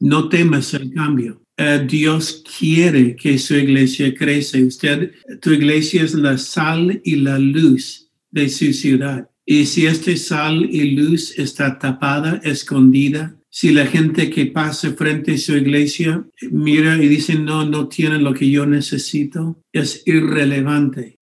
[0.00, 1.42] No temas el cambio.
[1.56, 4.64] Eh, Dios quiere que su iglesia crece.
[4.64, 9.28] Usted, tu iglesia es la sal y la luz de su ciudad.
[9.44, 15.34] Y si esta sal y luz está tapada, escondida, si la gente que pasa frente
[15.34, 21.18] a su iglesia mira y dice, no, no tienen lo que yo necesito, es irrelevante.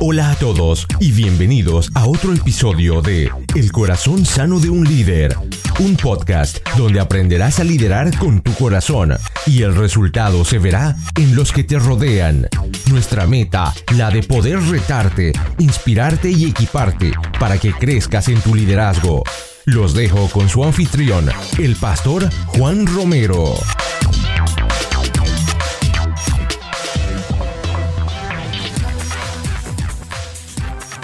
[0.00, 5.36] Hola a todos y bienvenidos a otro episodio de El corazón sano de un líder,
[5.78, 11.36] un podcast donde aprenderás a liderar con tu corazón y el resultado se verá en
[11.36, 12.48] los que te rodean.
[12.90, 19.22] Nuestra meta, la de poder retarte, inspirarte y equiparte para que crezcas en tu liderazgo.
[19.66, 23.54] Los dejo con su anfitrión, el pastor Juan Romero.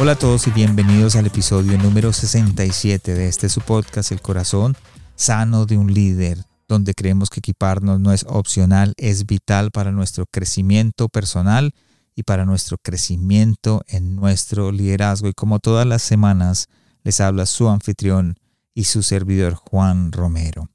[0.02, 4.74] Hola a todos y bienvenidos al episodio número 67 de este su podcast El corazón
[5.14, 10.24] sano de un líder, donde creemos que equiparnos no es opcional, es vital para nuestro
[10.24, 11.74] crecimiento personal
[12.16, 15.28] y para nuestro crecimiento en nuestro liderazgo.
[15.28, 16.68] Y como todas las semanas,
[17.02, 18.38] les habla su anfitrión
[18.72, 20.70] y su servidor Juan Romero.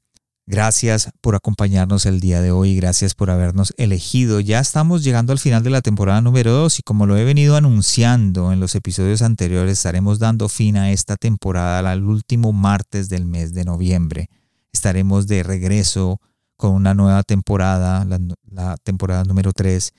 [0.48, 4.38] Gracias por acompañarnos el día de hoy, gracias por habernos elegido.
[4.38, 7.56] Ya estamos llegando al final de la temporada número 2 y como lo he venido
[7.56, 13.24] anunciando en los episodios anteriores, estaremos dando fin a esta temporada al último martes del
[13.24, 14.30] mes de noviembre.
[14.72, 16.20] Estaremos de regreso
[16.56, 19.92] con una nueva temporada, la, temporada número 3,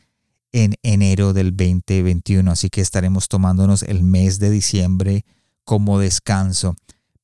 [0.53, 2.49] en enero del 2021.
[2.49, 5.25] Así que estaremos tomándonos el mes de diciembre
[5.65, 6.73] como descanso.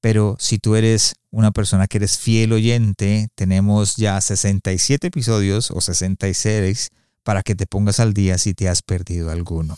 [0.04, 5.80] Pero si tú eres una persona que eres fiel oyente, tenemos ya 67 episodios o
[5.80, 6.90] 66
[7.23, 9.78] para que te pongas al día si te has perdido alguno.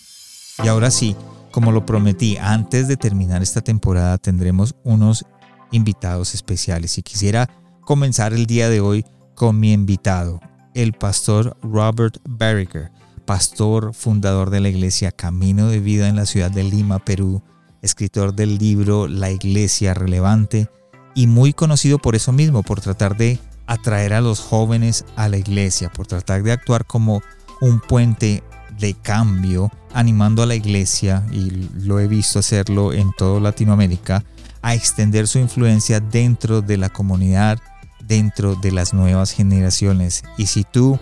[0.64, 1.16] Y ahora sí,
[1.52, 5.26] como lo prometí, antes de terminar esta temporada tendremos unos
[5.72, 7.48] invitados especiales y quisiera
[7.82, 10.40] comenzar el día de hoy con mi invitado,
[10.74, 12.90] el pastor Robert Barricker,
[13.28, 17.44] pastor fundador de la iglesia Camino de Vida en la ciudad de Lima, Perú,
[17.86, 20.68] escritor del libro La Iglesia Relevante
[21.14, 25.38] y muy conocido por eso mismo, por tratar de atraer a los jóvenes a la
[25.38, 27.22] iglesia, por tratar de actuar como
[27.62, 28.44] un puente
[28.78, 34.24] de cambio, animando a la iglesia, y lo he visto hacerlo en toda Latinoamérica,
[34.62, 37.60] a extender su influencia dentro de la comunidad,
[38.04, 40.24] dentro de las nuevas generaciones.
[40.38, 41.00] Y si tú,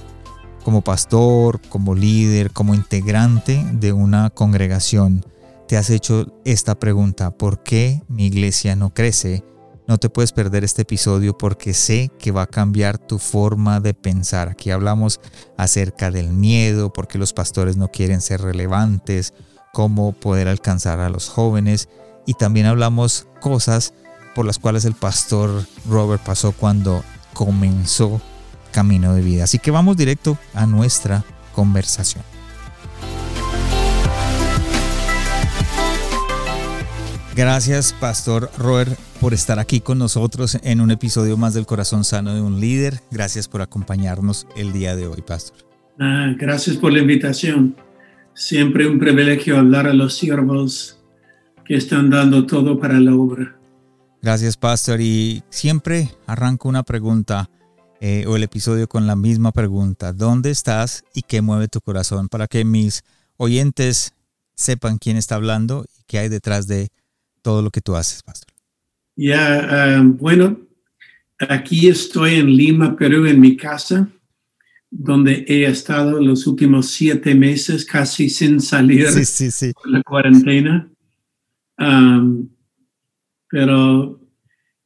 [0.63, 5.25] como pastor, como líder, como integrante de una congregación,
[5.73, 9.43] te has hecho esta pregunta, ¿por qué mi iglesia no crece?
[9.87, 13.95] No te puedes perder este episodio porque sé que va a cambiar tu forma de
[13.95, 14.49] pensar.
[14.49, 15.19] Aquí hablamos
[15.57, 19.33] acerca del miedo, porque los pastores no quieren ser relevantes,
[19.71, 21.89] cómo poder alcanzar a los jóvenes
[22.27, 23.95] y también hablamos cosas
[24.35, 27.03] por las cuales el pastor Robert pasó cuando
[27.33, 28.21] comenzó
[28.71, 29.45] Camino de Vida.
[29.45, 32.32] Así que vamos directo a nuestra conversación.
[37.35, 42.35] Gracias, Pastor Robert, por estar aquí con nosotros en un episodio más del Corazón Sano
[42.35, 43.01] de un Líder.
[43.09, 45.57] Gracias por acompañarnos el día de hoy, Pastor.
[45.99, 47.75] Ah, gracias por la invitación.
[48.35, 51.03] Siempre un privilegio hablar a los siervos
[51.65, 53.57] que están dando todo para la obra.
[54.21, 55.01] Gracias, Pastor.
[55.01, 57.49] Y siempre arranco una pregunta
[57.99, 60.13] eh, o el episodio con la misma pregunta.
[60.13, 62.29] ¿Dónde estás y qué mueve tu corazón?
[62.29, 63.01] Para que mis
[63.37, 64.13] oyentes
[64.53, 66.89] sepan quién está hablando y qué hay detrás de
[67.43, 68.49] todo lo que tú haces, pastor.
[69.15, 70.59] Ya, um, bueno,
[71.37, 74.09] aquí estoy en Lima, Perú, en mi casa,
[74.89, 80.89] donde he estado los últimos siete meses casi sin salir de la cuarentena.
[81.77, 82.49] Um,
[83.49, 84.19] pero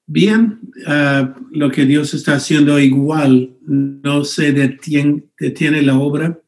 [0.05, 6.39] bien, uh, lo que Dios está haciendo igual, no se detiene la obra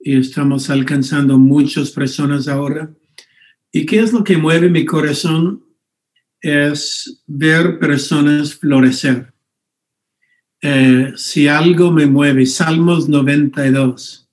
[0.00, 2.90] y estamos alcanzando muchas personas ahora.
[3.76, 5.64] ¿Y qué es lo que mueve mi corazón?
[6.40, 9.34] Es ver personas florecer.
[10.62, 14.30] Eh, si algo me mueve, Salmos 92,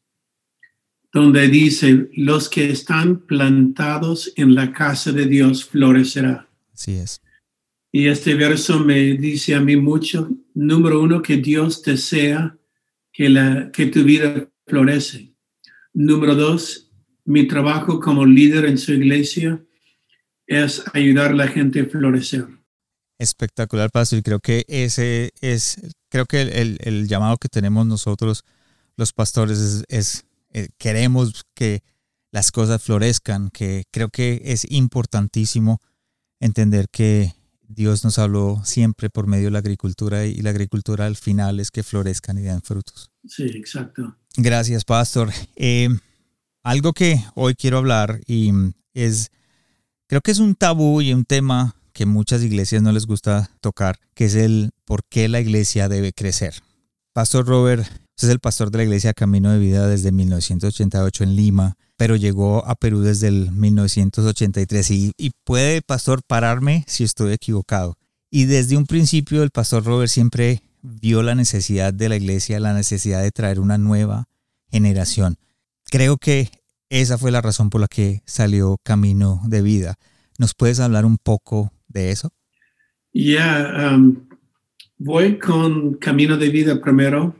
[1.11, 6.47] donde dice, los que están plantados en la casa de Dios florecerá.
[6.71, 7.19] Así es.
[7.91, 12.55] Y este verso me dice a mí mucho, número uno, que Dios desea
[13.11, 15.33] que, la, que tu vida florece.
[15.93, 16.90] Número dos,
[17.25, 19.63] mi trabajo como líder en su iglesia
[20.47, 22.47] es ayudar a la gente a florecer.
[23.17, 24.19] Espectacular, Pastor.
[24.19, 25.79] Y creo que ese es,
[26.09, 28.43] creo que el, llamado que tenemos nosotros,
[28.97, 31.83] los pastores, es, eh, queremos que
[32.31, 35.79] las cosas florezcan, que creo que es importantísimo
[36.39, 37.33] entender que
[37.67, 41.71] Dios nos habló siempre por medio de la agricultura y la agricultura al final es
[41.71, 43.11] que florezcan y den frutos.
[43.27, 44.17] Sí, exacto.
[44.35, 45.29] Gracias, Pastor.
[45.55, 45.89] Eh,
[46.63, 48.51] algo que hoy quiero hablar y
[48.93, 49.31] es,
[50.07, 53.99] creo que es un tabú y un tema que muchas iglesias no les gusta tocar,
[54.13, 56.55] que es el por qué la iglesia debe crecer.
[57.13, 57.85] Pastor Robert
[58.17, 62.65] es el pastor de la iglesia Camino de Vida desde 1988 en Lima, pero llegó
[62.65, 67.97] a Perú desde el 1983 y, y puede, pastor, pararme si estoy equivocado.
[68.29, 72.73] Y desde un principio el pastor Robert siempre vio la necesidad de la iglesia, la
[72.73, 74.29] necesidad de traer una nueva
[74.69, 75.37] generación.
[75.91, 76.47] Creo que
[76.89, 79.95] esa fue la razón por la que salió Camino de Vida.
[80.39, 82.29] ¿Nos puedes hablar un poco de eso?
[83.11, 84.25] Ya, um,
[84.97, 87.35] voy con Camino de Vida primero.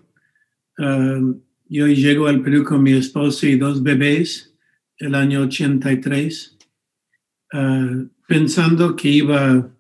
[0.77, 1.39] Um,
[1.69, 4.53] yo llego al Perú con mi esposo y dos bebés
[4.97, 6.57] el año 83,
[7.53, 9.71] uh, pensando que iba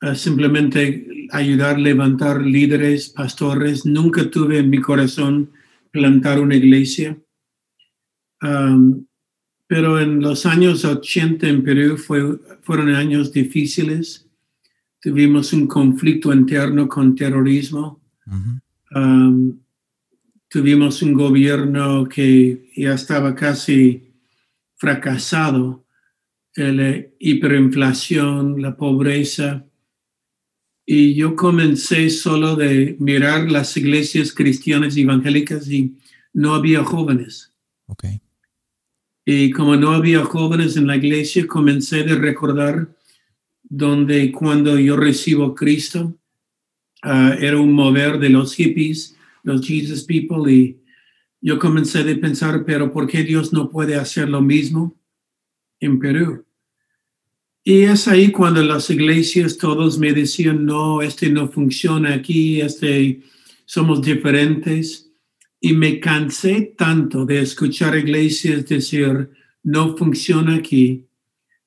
[0.00, 3.86] a simplemente ayudar a levantar líderes, pastores.
[3.86, 5.50] Nunca tuve en mi corazón
[5.90, 7.18] plantar una iglesia.
[8.42, 9.06] Um,
[9.68, 14.26] pero en los años 80 en Perú fue, fueron años difíciles.
[15.00, 18.00] Tuvimos un conflicto interno con terrorismo.
[18.94, 19.60] Um,
[20.48, 24.10] tuvimos un gobierno que ya estaba casi
[24.76, 25.84] fracasado.
[26.56, 29.66] La hiperinflación, la pobreza.
[30.86, 35.98] Y yo comencé solo de mirar las iglesias cristianas evangélicas y
[36.32, 37.52] no había jóvenes.
[37.86, 38.22] Okay.
[39.30, 42.96] Y como no había jóvenes en la iglesia, comencé a recordar
[43.62, 46.18] donde cuando yo recibo a Cristo,
[47.04, 50.80] uh, era un mover de los hippies, los Jesus people, y
[51.42, 54.98] yo comencé a pensar, pero ¿por qué Dios no puede hacer lo mismo
[55.78, 56.46] en Perú?
[57.62, 63.20] Y es ahí cuando las iglesias todos me decían, no, este no funciona aquí, este
[63.66, 65.07] somos diferentes.
[65.60, 69.30] Y me cansé tanto de escuchar iglesias decir,
[69.62, 71.06] no funciona aquí,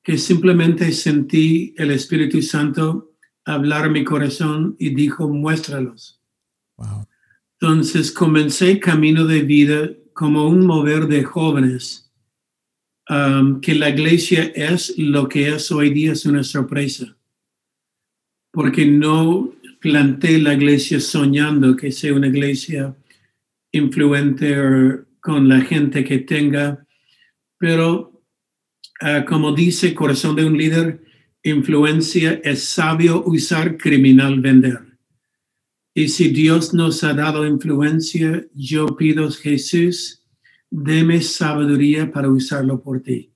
[0.04, 3.12] que simplemente sentí el Espíritu Santo
[3.46, 6.20] hablar a mi corazón y dijo, muéstralos.
[7.60, 12.12] Entonces comencé camino de vida como un mover de jóvenes,
[13.10, 17.16] um, que la iglesia es lo que es hoy día, es una sorpresa,
[18.52, 22.96] porque no planté la iglesia soñando que sea una iglesia
[23.72, 24.56] influente
[25.20, 26.86] con la gente que tenga,
[27.58, 28.24] pero
[29.02, 31.04] ah, como dice Corazón de un líder,
[31.44, 34.80] influencia es sabio usar, criminal vender.
[35.94, 40.24] Y si Dios nos ha dado influencia, yo pido Jesús,
[40.70, 43.34] deme sabiduría para usarlo por ti,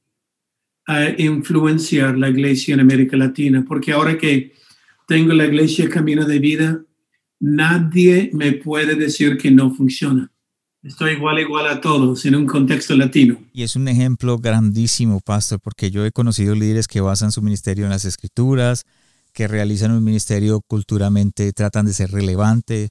[0.88, 4.54] a influenciar la iglesia en América Latina, porque ahora que
[5.08, 6.86] tengo la iglesia Camino de Vida,
[7.40, 10.32] nadie me puede decir que no funciona.
[10.84, 13.40] Estoy igual, igual a todos en un contexto latino.
[13.52, 17.86] Y es un ejemplo grandísimo, pastor, porque yo he conocido líderes que basan su ministerio
[17.86, 18.84] en las escrituras,
[19.34, 22.90] que realizan un ministerio culturalmente, tratan de ser relevante,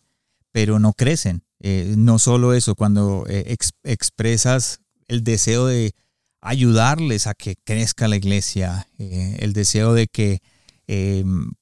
[0.50, 1.44] pero no crecen.
[1.60, 5.92] Eh, no solo eso, cuando eh, expresas el deseo de
[6.40, 10.40] ayudarles a que crezca la iglesia, eh, el deseo de que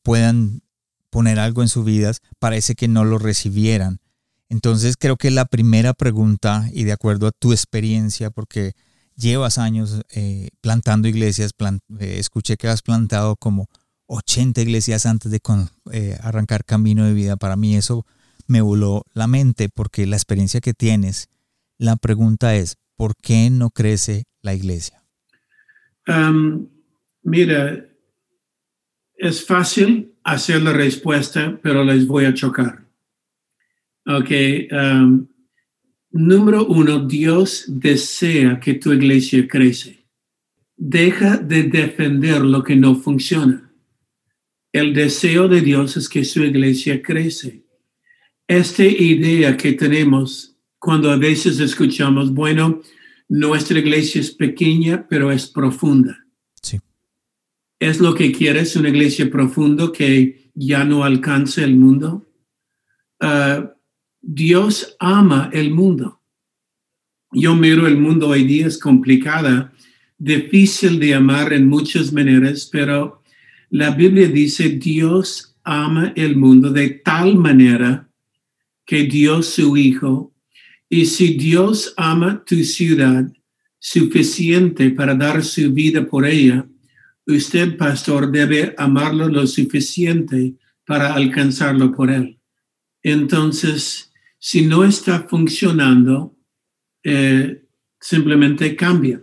[0.02, 0.62] puedan
[1.12, 3.98] poner algo en sus vidas, parece que no lo recibieran.
[4.48, 8.72] Entonces creo que la primera pregunta, y de acuerdo a tu experiencia, porque
[9.14, 11.52] llevas años eh, plantando iglesias,
[12.00, 13.68] eh, escuché que has plantado como
[14.06, 15.40] 80 iglesias antes de
[15.92, 17.36] eh, arrancar camino de vida.
[17.36, 18.06] Para mí eso
[18.46, 21.28] me voló la mente porque la experiencia que tienes,
[21.76, 24.98] la pregunta es, ¿por qué no crece la iglesia?
[27.22, 27.91] mira,
[29.22, 32.84] es fácil hacer la respuesta, pero les voy a chocar.
[34.04, 34.30] Ok.
[34.72, 35.28] Um,
[36.10, 40.04] número uno, Dios desea que tu iglesia crece.
[40.76, 43.72] Deja de defender lo que no funciona.
[44.72, 47.64] El deseo de Dios es que su iglesia crece.
[48.48, 52.82] Esta idea que tenemos cuando a veces escuchamos, bueno,
[53.28, 56.21] nuestra iglesia es pequeña, pero es profunda
[57.82, 62.24] es lo que quieres, una iglesia profunda que ya no alcance el mundo.
[63.20, 63.70] Uh,
[64.20, 66.20] Dios ama el mundo.
[67.32, 69.72] Yo miro el mundo hoy día es complicada,
[70.16, 73.20] difícil de amar en muchas maneras, pero
[73.70, 78.08] la Biblia dice Dios ama el mundo de tal manera
[78.86, 80.32] que dio su Hijo.
[80.88, 83.26] Y si Dios ama tu ciudad
[83.80, 86.64] suficiente para dar su vida por ella,
[87.26, 90.54] usted, pastor, debe amarlo lo suficiente
[90.86, 92.38] para alcanzarlo por él.
[93.02, 96.36] Entonces, si no está funcionando,
[97.02, 97.64] eh,
[98.00, 99.22] simplemente cambia.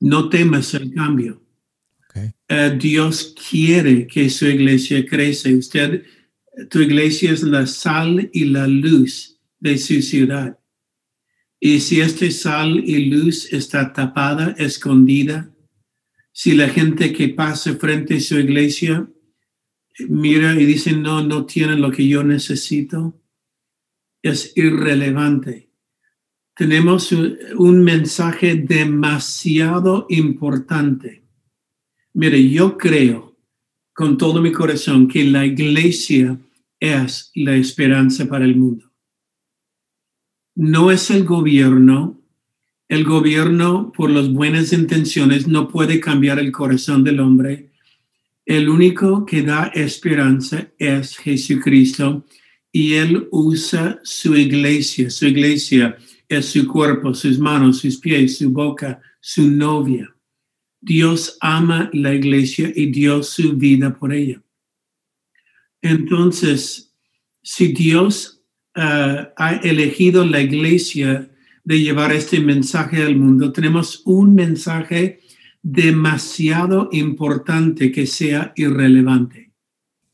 [0.00, 1.42] No temas el cambio.
[2.48, 5.54] Eh, Dios quiere que su iglesia crece.
[5.54, 6.04] Usted,
[6.68, 10.58] tu iglesia es la sal y la luz de su ciudad.
[11.58, 15.51] Y si este sal y luz está tapada, escondida,
[16.32, 19.06] si la gente que pasa frente a su iglesia
[20.08, 23.20] mira y dice, no, no tiene lo que yo necesito,
[24.22, 25.70] es irrelevante.
[26.54, 31.24] Tenemos un mensaje demasiado importante.
[32.14, 33.36] Mire, yo creo
[33.94, 36.38] con todo mi corazón que la iglesia
[36.78, 38.90] es la esperanza para el mundo.
[40.54, 42.21] No es el gobierno,
[42.92, 47.70] el gobierno, por las buenas intenciones, no puede cambiar el corazón del hombre.
[48.44, 52.26] El único que da esperanza es Jesucristo
[52.70, 55.08] y Él usa su iglesia.
[55.08, 55.96] Su iglesia
[56.28, 60.14] es su cuerpo, sus manos, sus pies, su boca, su novia.
[60.78, 64.42] Dios ama la iglesia y dio su vida por ella.
[65.80, 66.92] Entonces,
[67.42, 68.42] si Dios
[68.76, 71.30] uh, ha elegido la iglesia
[71.64, 73.52] de llevar este mensaje al mundo.
[73.52, 75.20] Tenemos un mensaje
[75.62, 79.52] demasiado importante que sea irrelevante.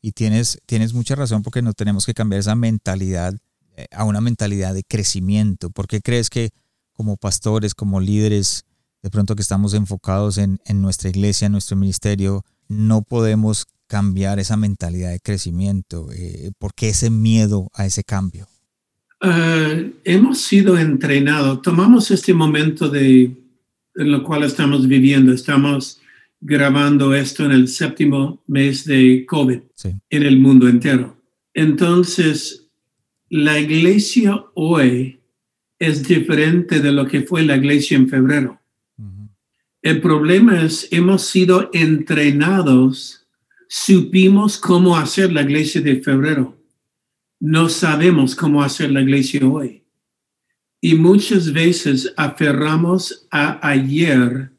[0.01, 3.35] Y tienes, tienes mucha razón porque no tenemos que cambiar esa mentalidad
[3.75, 5.69] eh, a una mentalidad de crecimiento.
[5.71, 6.51] ¿Por qué crees que
[6.93, 8.65] como pastores, como líderes,
[9.01, 14.39] de pronto que estamos enfocados en, en nuestra iglesia, en nuestro ministerio, no podemos cambiar
[14.39, 16.09] esa mentalidad de crecimiento?
[16.13, 18.47] Eh, ¿Por qué ese miedo a ese cambio?
[19.21, 21.61] Uh, hemos sido entrenados.
[21.61, 23.31] Tomamos este momento de,
[23.95, 25.33] en lo cual estamos viviendo.
[25.33, 25.99] Estamos
[26.39, 29.59] grabando esto en el séptimo mes de COVID
[30.09, 31.17] en el mundo entero.
[31.53, 32.69] Entonces,
[33.29, 35.19] la iglesia hoy
[35.77, 38.61] es diferente de lo que fue la iglesia en febrero.
[39.81, 43.25] El problema es, hemos sido entrenados,
[43.67, 46.58] supimos cómo hacer la iglesia de febrero
[47.39, 49.83] no sabemos cómo hacer la iglesia hoy.
[50.81, 54.51] Y muchas veces aferramos a ayer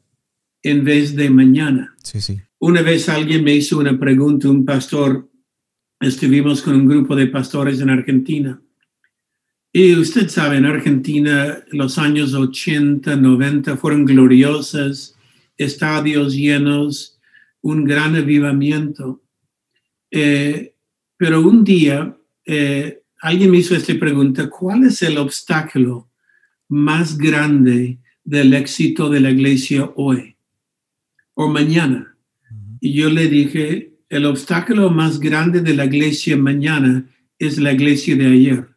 [0.63, 1.95] en vez de mañana.
[2.59, 5.29] Una vez alguien me hizo una pregunta, un pastor,
[5.99, 8.61] estuvimos con un grupo de pastores en Argentina.
[9.73, 15.15] Y usted sabe, en Argentina los años 80, 90 fueron gloriosos,
[15.57, 17.19] estadios llenos,
[17.61, 19.23] un gran avivamiento.
[20.11, 20.75] Eh,
[21.17, 22.17] pero un día
[22.53, 26.09] eh, alguien me hizo esta pregunta, ¿cuál es el obstáculo
[26.67, 30.35] más grande del éxito de la iglesia hoy
[31.33, 32.17] o mañana?
[32.81, 38.17] Y yo le dije, el obstáculo más grande de la iglesia mañana es la iglesia
[38.17, 38.67] de ayer.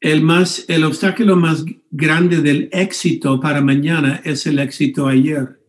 [0.00, 5.60] El, más, el obstáculo más grande del éxito para mañana es el éxito ayer.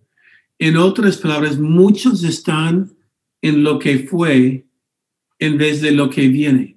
[0.60, 2.96] En otras palabras, muchos están
[3.42, 4.68] en lo que fue
[5.40, 6.74] en vez de lo que viene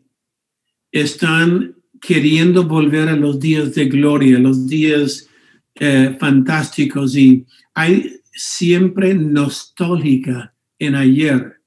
[1.00, 5.28] están queriendo volver a los días de gloria, los días
[5.74, 11.60] eh, fantásticos y hay siempre nostálgica en ayer.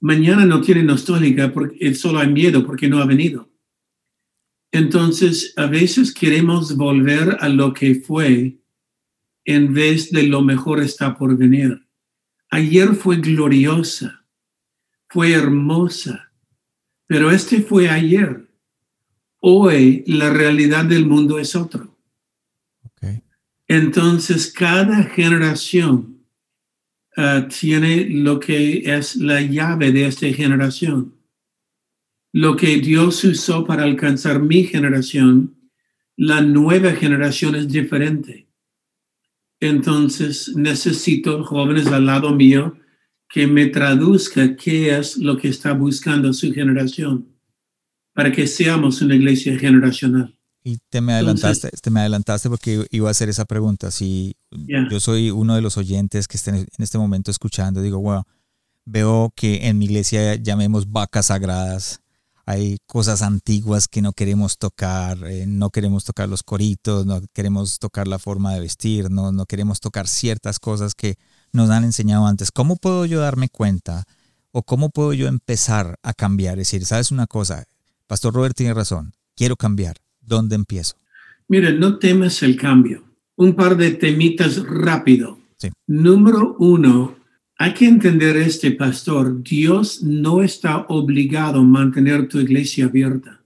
[0.00, 3.50] Mañana no tiene nostálgica porque solo hay miedo porque no ha venido.
[4.70, 8.58] Entonces, a veces queremos volver a lo que fue
[9.46, 11.86] en vez de lo mejor está por venir.
[12.50, 14.26] Ayer fue gloriosa,
[15.08, 16.32] fue hermosa,
[17.06, 18.44] pero este fue ayer
[19.46, 21.94] Hoy la realidad del mundo es otro.
[23.68, 26.24] Entonces, cada generación
[27.14, 31.16] ah, tiene lo que es la llave de esta generación.
[32.32, 35.54] Lo que Dios usó para alcanzar mi generación,
[36.16, 38.48] la nueva generación es diferente.
[39.60, 42.78] Entonces, necesito jóvenes al lado mío
[43.28, 47.33] que me traduzca qué es lo que está buscando su generación
[48.14, 50.34] para que seamos una iglesia generacional.
[50.66, 53.90] Y te me adelantaste, te me adelantaste porque iba a hacer esa pregunta.
[53.90, 58.26] Si yo soy uno de los oyentes que estén en este momento escuchando, digo, bueno,
[58.86, 62.00] veo que en mi iglesia llamemos vacas sagradas,
[62.46, 67.78] hay cosas antiguas que no queremos tocar, eh, no queremos tocar los coritos, no queremos
[67.78, 71.16] tocar la forma de vestir, no, no queremos tocar ciertas cosas que
[71.52, 72.50] nos han enseñado antes.
[72.50, 74.04] ¿Cómo puedo yo darme cuenta
[74.50, 76.58] o cómo puedo yo empezar a cambiar?
[76.58, 77.64] Es decir, ¿sabes una cosa?
[78.06, 79.14] Pastor Robert tiene razón.
[79.34, 79.96] Quiero cambiar.
[80.20, 80.96] ¿Dónde empiezo?
[81.48, 83.04] Mira, no temas el cambio.
[83.36, 85.38] Un par de temitas rápido.
[85.86, 87.16] Número uno,
[87.56, 89.42] Hay que entender este, pastor.
[89.42, 93.40] Dios no está obligado a mantener tu iglesia abierta.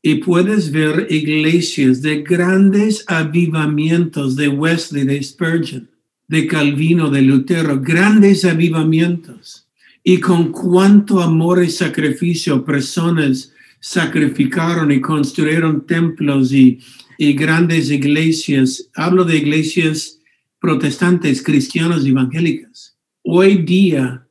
[0.00, 5.90] Y puedes ver iglesias de grandes avivamientos de Wesley, de Spurgeon,
[6.26, 9.66] de Calvino, de Lutero, grandes avivamientos.
[10.02, 16.80] Y con cuánto amor y sacrificio personas sacrificaron y construyeron templos y,
[17.18, 18.90] y grandes iglesias.
[18.94, 20.20] Hablo de iglesias
[20.60, 22.96] protestantes, cristianas, evangélicas.
[23.22, 24.26] Hoy día,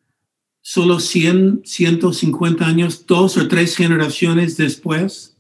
[0.62, 5.38] solo 100, 150 años, dos o tres generaciones después,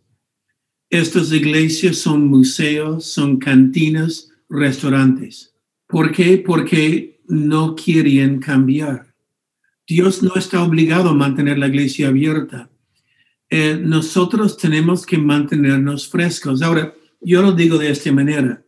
[0.89, 5.53] estas iglesias son museos, son cantinas, restaurantes.
[5.87, 6.37] ¿Por qué?
[6.37, 9.13] Porque no quieren cambiar.
[9.85, 12.69] Dios no está obligado a mantener la iglesia abierta.
[13.49, 16.61] Eh, nosotros tenemos que mantenernos frescos.
[16.61, 18.63] Ahora, yo lo digo de esta manera.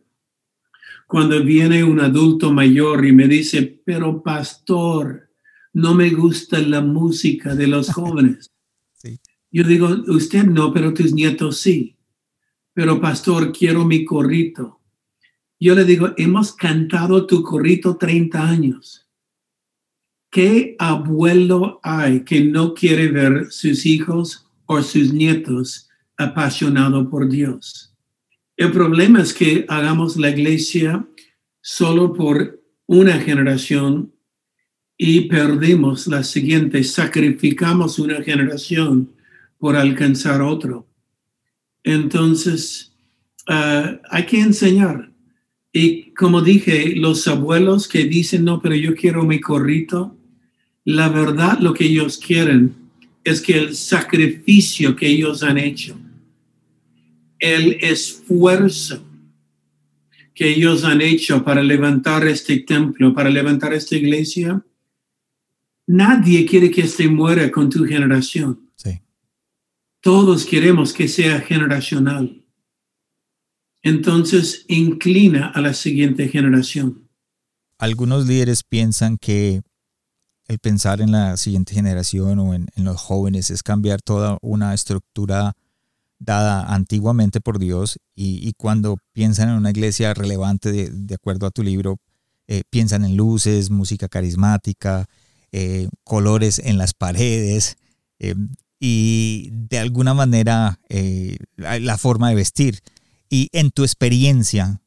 [1.06, 5.28] Cuando viene un adulto mayor y me dice, pero pastor,
[5.72, 8.50] no me gusta la música de los jóvenes.
[9.52, 11.96] Yo digo, usted no, pero tus nietos sí.
[12.72, 14.80] Pero pastor, quiero mi corrito.
[15.58, 19.08] Yo le digo, hemos cantado tu corrito 30 años.
[20.30, 27.92] ¿Qué abuelo hay que no quiere ver sus hijos o sus nietos apasionados por Dios?
[28.56, 31.04] El problema es que hagamos la iglesia
[31.60, 34.12] solo por una generación
[34.96, 39.10] y perdimos la siguiente, sacrificamos una generación
[39.58, 40.86] por alcanzar otro.
[41.82, 42.94] Entonces,
[43.48, 45.10] ah, hay que enseñar.
[45.72, 50.16] Y como dije, los abuelos que dicen, no, pero yo quiero mi corrito,
[50.84, 52.79] la verdad lo que ellos quieren
[53.30, 55.98] es que el sacrificio que ellos han hecho,
[57.38, 59.04] el esfuerzo
[60.34, 64.64] que ellos han hecho para levantar este templo, para levantar esta iglesia,
[65.86, 68.70] nadie quiere que se muera con tu generación.
[70.02, 72.42] Todos queremos que sea generacional.
[73.82, 77.06] Entonces, inclina a la siguiente generación.
[77.78, 79.60] Algunos líderes piensan que
[80.50, 85.52] el pensar en la siguiente generación o en, los jóvenes es cambiar toda una estructura
[86.18, 91.62] dada antiguamente por Dios y, cuando piensan en una iglesia relevante de, acuerdo a tu
[91.62, 91.98] libro,
[92.48, 95.06] eh, piensan en luces, música carismática,
[95.52, 97.76] eh, colores en las paredes
[98.18, 98.34] eh,
[98.80, 100.80] y de alguna manera
[101.56, 102.80] la forma de vestir.
[103.28, 104.82] Y en tu experiencia,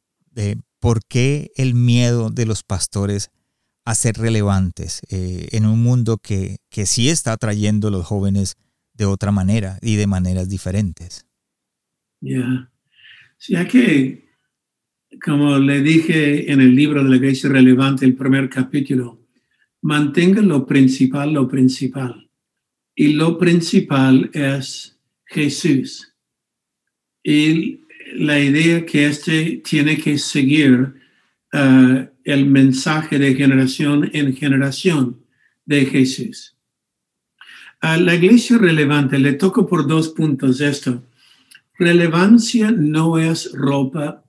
[0.82, 3.32] ¿por qué el miedo de los pastores
[3.86, 8.56] a ser relevantes eh, en un mundo que, que sí está atrayendo a los jóvenes
[8.94, 11.26] de otra manera y de maneras diferentes.
[12.22, 12.72] Ya,
[13.48, 14.30] ya que,
[15.24, 19.20] como le dije en el libro de la Iglesia Relevante, el primer capítulo,
[19.82, 22.30] mantenga lo principal, lo principal.
[22.96, 26.14] Y lo principal es Jesús.
[27.24, 27.82] Y
[28.16, 30.94] la idea que este tiene que seguir
[31.54, 35.24] uh, el mensaje de generación en generación
[35.66, 36.58] de Jesús.
[37.82, 41.04] A la iglesia relevante le toco por dos puntos esto.
[41.78, 44.24] Relevancia no es ropa,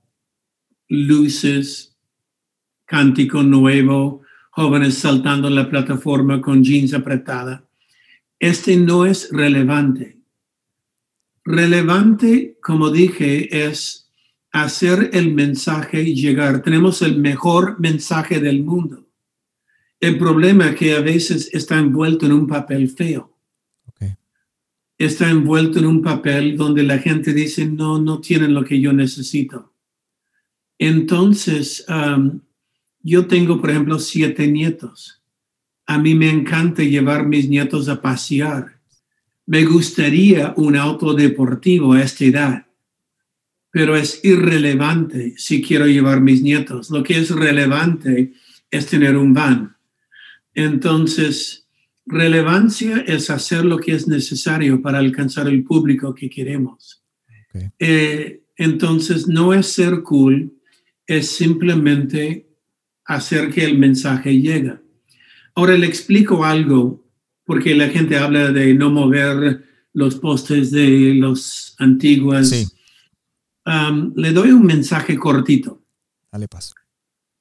[0.89, 1.95] luces,
[2.85, 7.65] cántico nuevo, jóvenes saltando en la plataforma con jeans apretada.
[8.39, 10.17] Este no es relevante.
[11.43, 14.04] Relevante, como dije, es
[14.55, 16.61] hacer el mensaje llegar.
[16.61, 19.05] Tenemos el mejor mensaje del mundo.
[19.99, 23.37] El problema es que a veces está envuelto en un papel feo.
[24.97, 28.93] Está envuelto en un papel donde la gente dice, no, no tienen lo que yo
[28.93, 29.73] necesito.
[30.79, 32.39] Entonces, um,
[33.03, 35.21] yo tengo, por ejemplo, siete nietos.
[35.85, 38.79] A mí me encanta llevar mis nietos a pasear.
[39.45, 42.64] Me gustaría un auto deportivo a esta edad
[43.75, 46.89] pero es irrelevante si quiero llevar mis nietos.
[46.91, 48.31] Lo que es relevante
[48.71, 49.75] es tener un van.
[50.53, 51.67] Entonces,
[52.05, 57.03] relevancia es hacer lo que es necesario para alcanzar el público que queremos.
[57.77, 60.53] Eh, entonces, no es ser cool,
[61.05, 62.47] es simplemente
[63.03, 64.75] hacer que el mensaje llegue.
[65.53, 67.05] Ahora le explico algo,
[67.43, 71.75] porque la gente habla de no mover los postes de los
[73.65, 75.81] le doy un mensaje cortito.
[76.31, 76.75] Dale paso.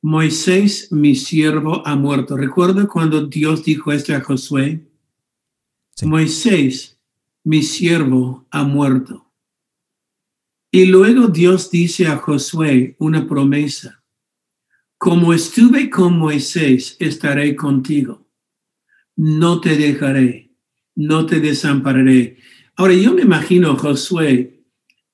[0.02, 2.36] Moisés, mi siervo, ha muerto.
[2.36, 4.86] ¿Recuerda cuando Dios dijo esto a Josué?
[6.04, 6.98] Moisés,
[7.42, 9.30] mi siervo, ha muerto.
[10.70, 14.02] Y luego Dios dice a Josué una promesa.
[14.98, 18.24] Como estuve con Moisés, estaré contigo.
[19.16, 20.50] no te dejaré,
[20.94, 22.38] no te desampararé.
[22.76, 24.53] Ahora yo me imagino Josué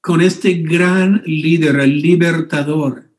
[0.01, 3.11] con este gran líder, el libertador,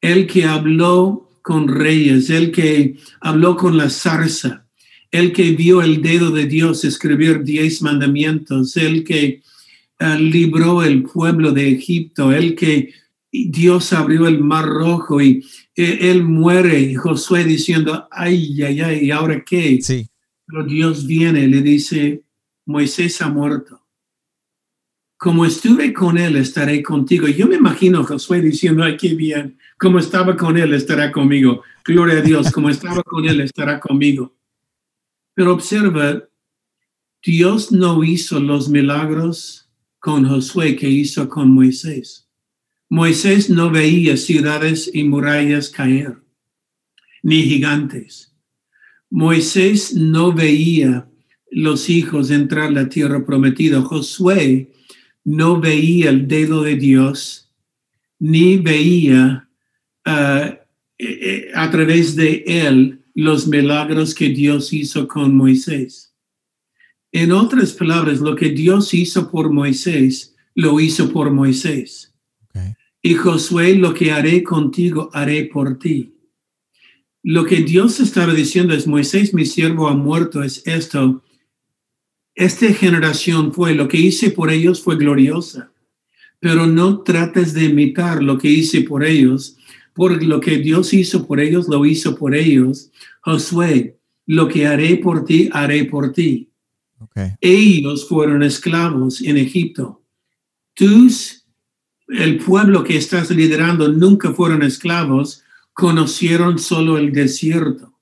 [0.00, 4.66] el que habló con reyes, el que habló con la zarza,
[5.10, 9.42] el que vio el dedo de Dios escribir diez mandamientos, el que
[10.00, 12.92] uh, libró el pueblo de Egipto, el que
[13.30, 15.44] Dios abrió el mar rojo y
[15.76, 19.78] e, él muere y Josué diciendo, ay, ay, ay, ¿y ahora qué?
[19.82, 20.08] Sí.
[20.46, 22.22] Pero Dios viene y le dice,
[22.66, 23.83] Moisés ha muerto.
[25.16, 27.28] Como estuve con él, estaré contigo.
[27.28, 31.62] Yo me imagino a Josué diciendo, ay, qué bien, como estaba con él, estará conmigo.
[31.84, 34.34] Gloria a Dios, como estaba con él, estará conmigo.
[35.34, 36.24] Pero observa,
[37.22, 42.28] Dios no hizo los milagros con Josué que hizo con Moisés.
[42.90, 46.18] Moisés no veía ciudades y murallas caer,
[47.22, 48.34] ni gigantes.
[49.08, 51.08] Moisés no veía
[51.50, 53.80] los hijos entrar a la tierra prometida.
[53.80, 54.73] Josué
[55.24, 57.50] no veía el dedo de Dios,
[58.18, 59.48] ni veía
[60.06, 60.64] uh,
[61.54, 66.14] a través de él los milagros que Dios hizo con Moisés.
[67.12, 72.12] En otras palabras, lo que Dios hizo por Moisés, lo hizo por Moisés.
[73.02, 76.14] Y Josué, lo que haré contigo, haré por ti.
[77.22, 81.22] Lo que Dios estaba diciendo es, Moisés, mi siervo, ha muerto, es esto.
[82.34, 85.70] Esta generación fue, lo que hice por ellos fue gloriosa,
[86.40, 89.56] pero no trates de imitar lo que hice por ellos,
[89.94, 92.90] porque lo que Dios hizo por ellos, lo hizo por ellos.
[93.20, 96.50] Josué, lo que haré por ti, haré por ti.
[97.40, 100.02] Ellos fueron esclavos en Egipto.
[100.74, 101.44] Tus
[102.08, 105.42] el pueblo que estás liderando nunca fueron esclavos,
[105.72, 107.92] conocieron solo el desierto.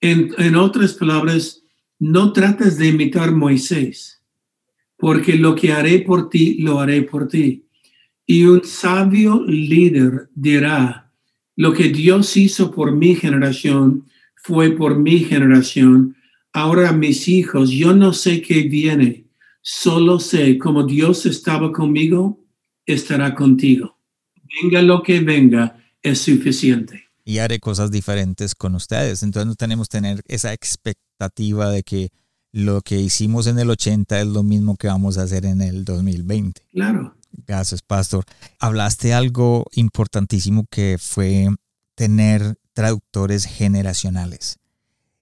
[0.00, 1.63] En, otras palabras,
[2.04, 4.20] no trates de imitar Moisés,
[4.98, 7.64] porque lo que haré por ti, lo haré por ti.
[8.26, 11.10] Y un sabio líder dirá,
[11.56, 14.04] lo que Dios hizo por mi generación
[14.36, 16.14] fue por mi generación.
[16.52, 19.24] Ahora mis hijos, yo no sé qué viene,
[19.62, 22.38] solo sé como Dios estaba conmigo,
[22.84, 23.96] estará contigo.
[24.62, 27.04] Venga lo que venga, es suficiente.
[27.24, 29.22] Y haré cosas diferentes con ustedes.
[29.22, 32.10] Entonces no tenemos que tener esa expectativa de que
[32.52, 35.84] lo que hicimos en el 80 es lo mismo que vamos a hacer en el
[35.84, 36.62] 2020.
[36.72, 37.16] Claro.
[37.46, 38.24] Gracias, Pastor.
[38.60, 41.48] Hablaste algo importantísimo que fue
[41.96, 44.58] tener traductores generacionales.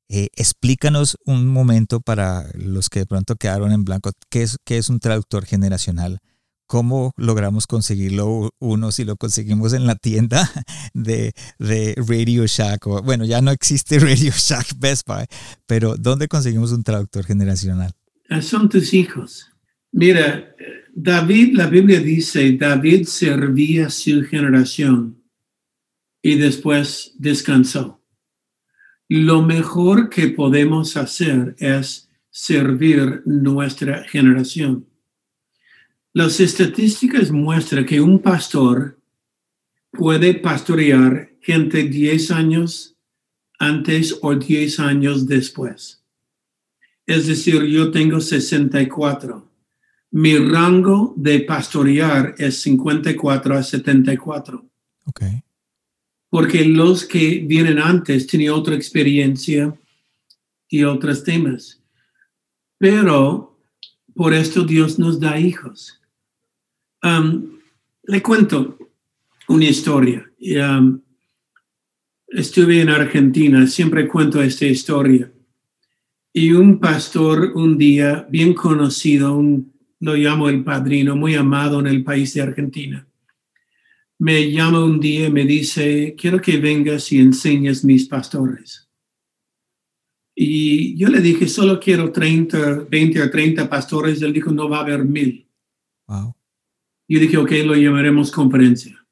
[0.08, 4.76] Eh, explícanos un momento para los que de pronto quedaron en blanco, ¿qué es, qué
[4.76, 6.20] es un traductor generacional?
[6.72, 10.50] ¿Cómo logramos conseguirlo uno si lo conseguimos en la tienda
[10.94, 11.34] de,
[12.08, 12.86] Radio Shack?
[12.86, 15.26] O, bueno, ya no existe Radio Shack Best Buy,
[15.66, 17.92] pero ¿dónde conseguimos un traductor generacional?
[18.40, 19.50] Son tus hijos.
[19.92, 20.56] Mira,
[20.94, 25.22] David, la Biblia dice, David servía su generación
[26.22, 28.02] y después descansó.
[29.10, 34.86] Lo mejor que podemos hacer es servir nuestra generación.
[36.14, 39.00] Las estadísticas muestran que un pastor
[39.92, 42.96] puede pastorear gente 10 años
[43.58, 46.02] antes o 10 años después.
[47.06, 49.50] Es decir, yo tengo 64.
[50.10, 54.66] Mi rango de pastorear es 54 a 74.
[55.06, 55.42] Okay.
[56.28, 59.74] Porque los que vienen antes tienen otra experiencia
[60.68, 61.80] y otros temas.
[62.76, 63.58] Pero
[64.14, 66.00] por esto Dios nos da hijos
[67.02, 68.78] le cuento
[69.48, 70.30] una historia.
[72.28, 75.30] estuve en Argentina, siempre cuento esta historia.
[76.32, 81.86] Y un pastor un día bien conocido, un, lo llamo el padrino, muy amado en
[81.86, 83.06] el país de Argentina,
[84.18, 88.88] me llama un día y me dice, quiero que vengas y enseñes mis pastores.
[90.34, 94.22] Y yo le dije, solo quiero 30, 20 o 30 pastores.
[94.22, 95.48] Él dijo, no va a haber mil.
[96.06, 96.34] Wow.
[97.08, 99.06] Yo dije, ok, lo llamaremos conferencia.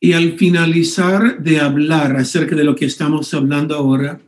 [0.00, 4.20] Y al finalizar de hablar acerca de lo que estamos hablando ahora,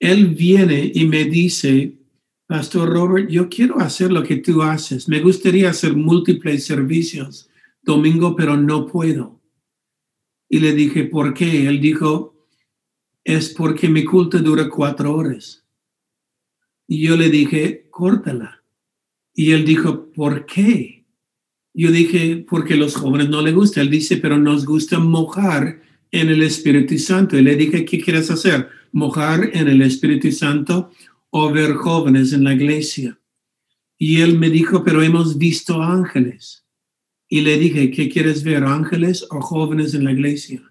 [0.00, 1.98] él viene y me dice,
[2.46, 5.08] Pastor Robert, yo quiero hacer lo que tú haces.
[5.08, 7.50] Me gustaría hacer múltiples servicios
[7.82, 9.40] domingo, pero no puedo.
[10.48, 11.66] Y le dije, ¿por qué?
[11.68, 12.46] Él dijo,
[13.22, 15.66] es porque mi culto dura cuatro horas.
[16.86, 18.64] Y yo le dije, córtala.
[19.34, 20.97] Y él dijo, ¿por qué?
[21.78, 23.80] Yo dije, porque los jóvenes no le gusta.
[23.80, 27.38] Él dice, pero nos gusta mojar en el Espíritu Santo.
[27.38, 28.68] Y le dije, ¿qué quieres hacer?
[28.92, 30.90] mojar en el Espíritu Santo
[31.30, 33.18] o ver jóvenes en la iglesia.
[33.98, 36.64] Y él me dijo, pero hemos visto ángeles.
[37.28, 40.62] Y le dije, ¿qué quieres ver, ángeles o jóvenes en la iglesia?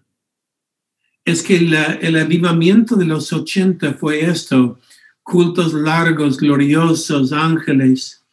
[1.23, 4.79] Es que el avivamiento de los 80 fue esto,
[5.23, 8.25] cultos largos, gloriosos, ángeles.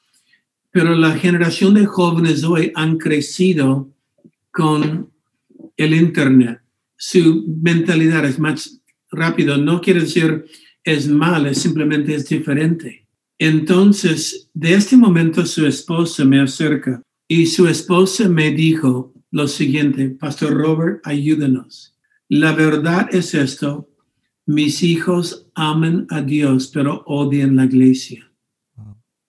[0.75, 3.95] Pero la generación de jóvenes hoy han crecido
[4.51, 5.09] con
[5.77, 6.63] el Internet.
[6.97, 9.57] Su mentalidad es más rápido.
[9.57, 10.47] No quiere decir
[10.83, 13.07] es mal, es simplemente es diferente.
[13.39, 20.11] Entonces, de este momento su esposa me acerca y su esposa me dijo lo siguiente,
[20.11, 21.97] Pastor Robert, ayúdanos.
[22.29, 23.89] La verdad es esto,
[24.45, 28.29] mis hijos aman a Dios, pero odian la iglesia.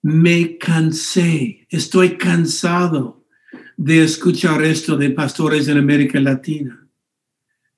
[0.08, 3.26] Me cansé, estoy cansado
[3.76, 6.88] de escuchar esto de pastores en América Latina.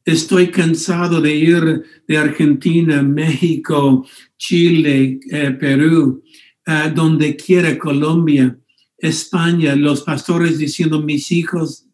[0.04, 6.22] Estoy cansado de ir de Argentina, México, Chile, eh, Perú,
[6.66, 8.58] eh, donde quiera, Colombia,
[8.98, 11.86] España, los pastores diciendo, mis hijos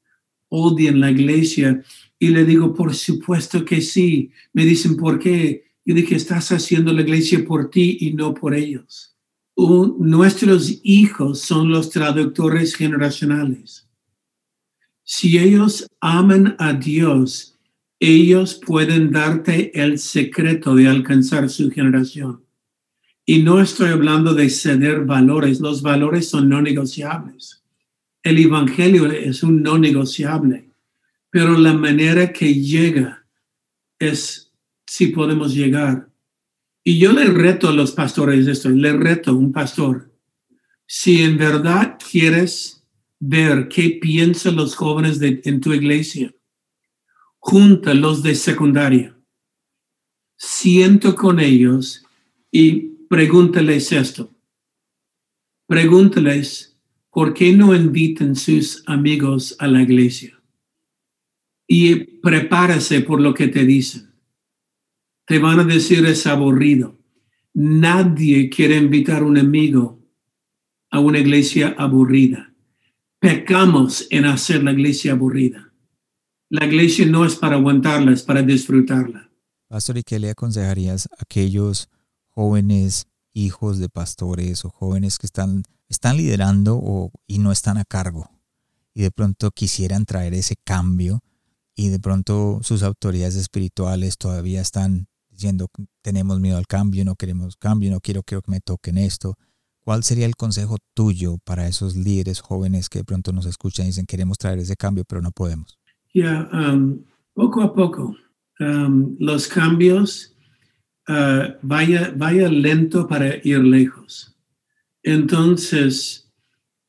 [0.49, 1.81] odian la iglesia.
[2.19, 4.33] Y le digo, por supuesto que sí.
[4.53, 5.67] Me dicen, ¿por qué?
[5.85, 9.14] Yo dije, estás haciendo la iglesia por ti y no por ellos.
[9.57, 13.89] Nuestros hijos son los traductores generacionales.
[15.05, 17.59] Si ellos aman a Dios,
[18.01, 22.45] ellos pueden darte el secreto de alcanzar su generación.
[23.27, 27.63] Y no estoy hablando de ceder valores, los valores son no negociables.
[28.23, 30.71] El Evangelio es un no negociable,
[31.31, 33.27] pero la manera que llega
[33.99, 34.53] es
[34.87, 36.09] si podemos llegar.
[36.85, 40.13] Y yo le reto a los pastores esto, le reto a un pastor,
[40.87, 42.87] si en verdad quieres
[43.19, 46.35] ver qué piensan los jóvenes de, en tu iglesia,
[47.39, 49.19] junta los de secundaria,
[50.37, 52.05] siento con ellos
[52.51, 52.75] y
[53.09, 54.31] pregúntales esto.
[55.67, 56.77] Pregúntales
[57.11, 60.39] por qué no invitan sus amigos a la iglesia.
[61.67, 64.14] Y prepárase por lo que te dicen.
[65.27, 66.99] Te van a decir es aburrido.
[67.55, 70.01] Nadie quiere invitar a un amigo
[70.91, 72.55] a una iglesia aburrida.
[73.19, 75.73] Pecamos en hacer la iglesia aburrida.
[76.51, 79.31] La iglesia no es para aguantarla, es para disfrutarla.
[79.67, 81.89] Pastor, ¿y qué le aconsejarías a aquellos
[82.29, 88.31] jóvenes, hijos de pastores o jóvenes que están, están liderando y no están a cargo
[88.95, 91.21] y de pronto quisieran traer ese cambio
[91.75, 95.69] y de pronto sus autoridades espirituales todavía están diciendo
[96.03, 99.35] tenemos miedo al cambio, no queremos cambio, no quiero, quiero que me toquen esto.
[99.81, 103.89] ¿Cuál sería el consejo tuyo para esos líderes jóvenes que de pronto nos escuchan y
[103.89, 105.79] dicen queremos traer ese cambio pero no podemos?
[106.15, 108.17] Ya, um, poco a poco,
[108.61, 110.35] um, los cambios
[111.07, 114.35] Ah, vaya, vaya lento para ir lejos.
[115.03, 116.33] Entonces,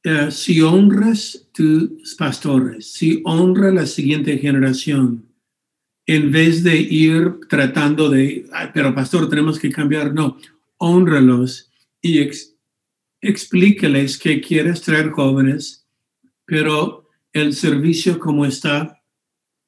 [0.04, 5.26] eh, si honras tus pastores, si honra la siguiente generación,
[6.06, 10.38] en vez de ir tratando de, pero pastor, tenemos que cambiar, no,
[10.78, 12.30] honralos y
[13.22, 15.88] explícales que quieres traer jóvenes,
[16.46, 19.02] pero el servicio como está,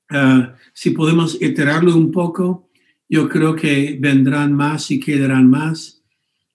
[0.10, 2.69] ah, si podemos iterarlo un poco,
[3.10, 6.04] yo creo que vendrán más y quedarán más.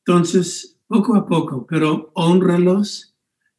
[0.04, 3.14] Entonces, poco a poco, pero honralos.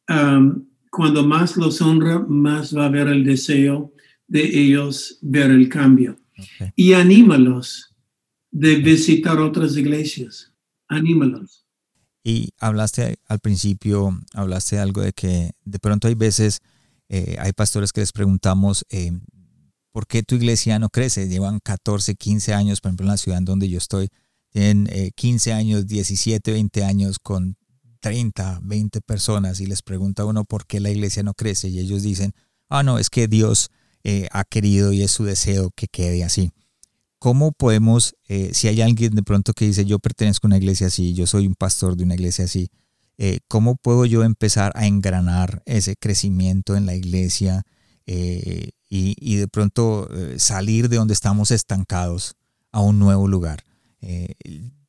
[0.08, 3.93] Um, cuando más los honra, más va a haber el deseo
[4.26, 6.18] de ellos ver el cambio.
[6.74, 7.94] Y anímalos
[8.50, 10.52] de visitar otras iglesias.
[10.88, 11.64] Anímalos.
[12.22, 16.60] Y hablaste al principio, hablaste algo de que de pronto hay veces,
[17.08, 19.12] eh, hay pastores que les preguntamos, eh,
[19.92, 21.28] ¿por qué tu iglesia no crece?
[21.28, 24.08] Llevan 14, 15 años, por ejemplo, en la ciudad donde yo estoy,
[24.50, 27.56] tienen 15 eh, años, 17, 20 años con
[28.00, 32.02] 30, 20 personas y les pregunta uno por qué la iglesia no crece y ellos
[32.02, 32.32] dicen,
[32.68, 33.70] ah, no, es que Dios
[34.04, 36.52] eh, ha querido y es su deseo que quede así.
[37.18, 40.88] ¿Cómo podemos, eh, si hay alguien de pronto que dice, yo pertenezco a una iglesia
[40.88, 42.70] así, yo soy un pastor de una iglesia así,
[43.48, 47.64] ¿cómo puedo yo empezar a engranar ese crecimiento en la iglesia?
[48.96, 52.36] y, de pronto eh, salir de donde estamos estancados
[52.70, 53.64] a un nuevo lugar.
[54.00, 54.34] Eh,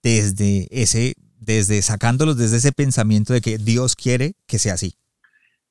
[0.03, 4.95] desde ese, desde sacándolos desde ese pensamiento de que Dios quiere que sea así.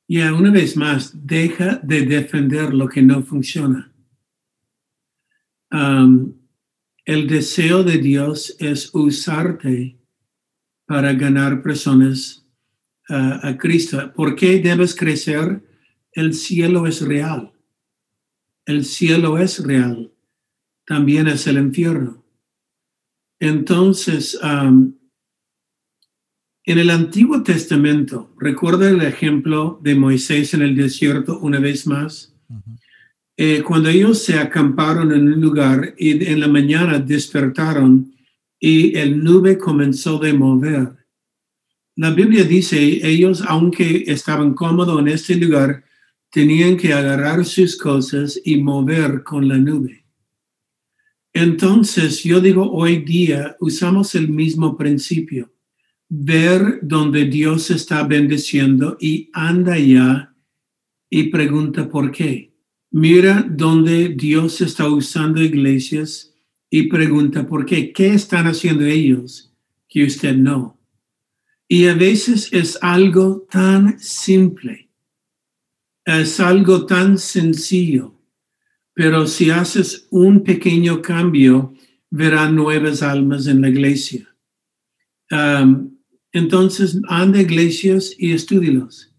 [0.07, 3.91] Y una vez más, deja de defender lo que no funciona.
[7.07, 9.99] el deseo de Dios es usarte
[10.87, 12.47] para ganar personas
[13.09, 14.13] a Cristo.
[14.15, 15.63] ¿Por qué debes crecer?
[16.13, 17.55] El cielo es real
[18.67, 20.13] el cielo es real,
[20.87, 22.25] también es el infierno.
[23.39, 24.95] Entonces, um,
[26.67, 32.35] en el Antiguo Testamento, recuerda el ejemplo de Moisés en el desierto una vez más.
[33.37, 38.15] Eh, cuando ellos se acamparon en un lugar y en la mañana despertaron
[38.59, 40.97] y el nube comenzó a mover.
[41.97, 45.85] La Biblia dice, ellos, aunque estaban cómodos en este lugar,
[46.31, 50.07] tenían que agarrar sus cosas y mover con la nube.
[51.35, 55.54] Entonces, yo digo, hoy día usamos el mismo principio
[56.17, 60.35] ver donde Dios está bendiciendo y anda ya
[61.11, 62.55] y pregunta por qué.
[62.91, 66.33] Mira donde Dios está usando iglesias
[66.71, 67.93] y pregunta por qué.
[67.93, 69.53] ¿Qué están haciendo ellos
[69.89, 70.79] que usted no?
[71.67, 74.91] Y a veces es algo tan simple,
[76.05, 78.21] es algo tan sencillo,
[78.93, 81.75] pero si haces un pequeño cambio,
[82.11, 84.29] verá nuevas almas en la iglesia.
[85.31, 85.94] Um,
[86.35, 89.15] entonces, anda a iglesias y estúdilos.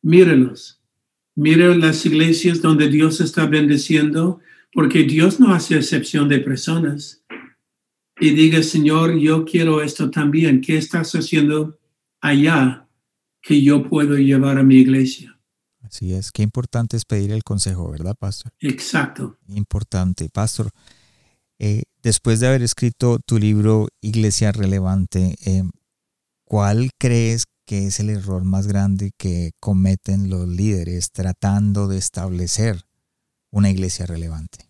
[0.00, 0.80] Mírelos.
[1.36, 4.40] Mire las iglesias donde Dios está bendeciendo,
[4.72, 7.22] porque Dios no hace excepción de personas.
[8.18, 10.62] Y diga, Señor, yo quiero esto también.
[10.62, 11.78] ¿Qué estás haciendo
[12.22, 12.88] allá
[13.42, 15.38] que yo puedo llevar a mi iglesia?
[15.82, 18.52] Así es, qué importante es pedir el consejo, ¿verdad, Pastor?
[18.60, 19.36] Exacto.
[19.48, 20.70] Importante, Pastor.
[21.58, 25.62] Eh, después de haber escrito tu libro Iglesia Relevante, eh,
[26.44, 32.82] ¿cuál crees que es el error más grande que cometen los líderes tratando de establecer
[33.50, 34.66] una iglesia relevante?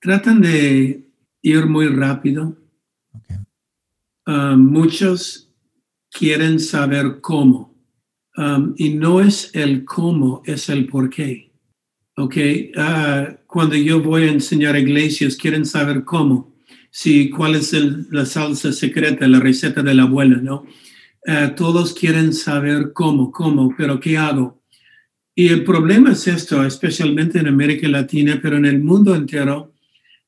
[0.00, 1.06] Tratan de
[1.42, 2.56] ir muy rápido.
[4.26, 5.50] Um, muchos
[6.10, 7.74] quieren saber cómo.
[8.36, 11.52] Um, y no es el cómo, es el por qué.
[12.16, 12.70] Okay.
[12.76, 16.54] Uh, cuando yo voy a enseñar a iglesias, quieren saber cómo.
[16.90, 17.72] Si, cuál es
[18.10, 20.64] la salsa secreta, la receta de la abuela, ¿no?
[21.26, 24.62] Eh, todos quieren saber cómo, cómo, pero ¿qué hago?
[25.34, 29.72] Y el problema es esto, especialmente en América Latina, pero en el mundo entero,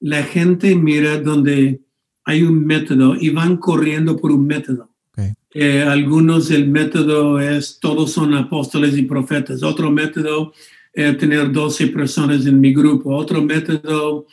[0.00, 1.80] la gente mira donde
[2.24, 4.90] hay un método y van corriendo por un método.
[5.54, 9.62] Eh, algunos el método es todos son apóstoles y profetas.
[9.62, 10.54] Otro método
[10.94, 13.14] es tener 12 personas en mi grupo.
[13.14, 14.26] Otro método,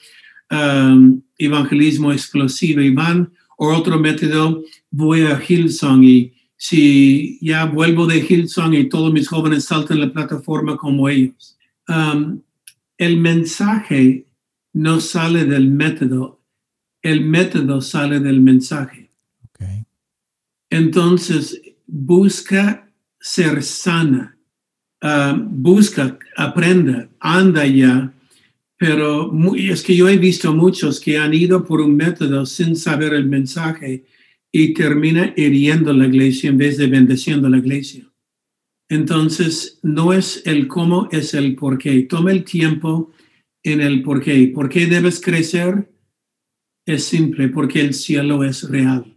[0.49, 2.79] um, evangelismo explosivo.
[2.79, 8.89] Y van, o otro método, voy a Hillsong y si ya vuelvo de Hillsong y
[8.89, 11.57] todos mis jóvenes saltan la plataforma como ellos.
[11.87, 12.41] Um,
[12.97, 14.25] el mensaje
[14.73, 16.41] no sale del método,
[17.01, 19.09] el método sale del mensaje.
[20.69, 22.87] Entonces, busca
[23.19, 24.37] ser sana,
[25.01, 28.13] um, busca, aprenda, anda ya,
[28.77, 33.13] pero es que yo he visto muchos que han ido por un método sin saber
[33.13, 34.03] el mensaje
[34.51, 38.11] y termina hiriendo la iglesia en vez de bendeciendo la iglesia.
[38.89, 42.01] Entonces, no es el cómo, es el por qué.
[42.03, 43.11] Toma el tiempo
[43.61, 44.51] en el por qué.
[44.53, 45.93] ¿Por qué debes crecer?
[46.85, 49.15] Es simple, porque el cielo es real.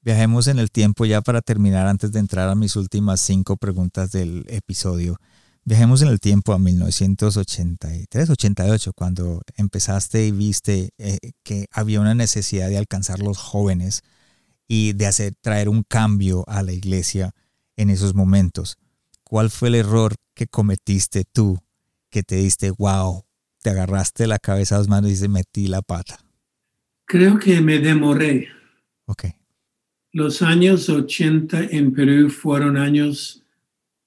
[0.00, 4.10] Viajemos en el tiempo ya para terminar antes de entrar a mis últimas cinco preguntas
[4.10, 5.18] del episodio.
[5.64, 12.14] Viajemos en el tiempo a 1983, 88, cuando empezaste y viste eh, que había una
[12.14, 14.02] necesidad de alcanzar los jóvenes
[14.68, 17.34] y de hacer traer un cambio a la iglesia
[17.76, 18.76] en esos momentos.
[19.24, 21.58] ¿Cuál fue el error que cometiste tú
[22.10, 23.24] que te diste, wow,
[23.62, 26.18] te agarraste la cabeza a dos manos y se metí la pata?
[27.06, 28.48] Creo que me demoré.
[29.06, 29.24] Ok.
[30.12, 33.44] Los años 80 en Perú fueron años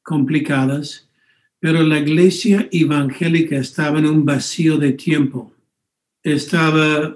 [0.04, 1.10] complicados,
[1.60, 5.54] pero la iglesia evangélica estaba en un vacío de tiempo.
[6.24, 7.15] Estaba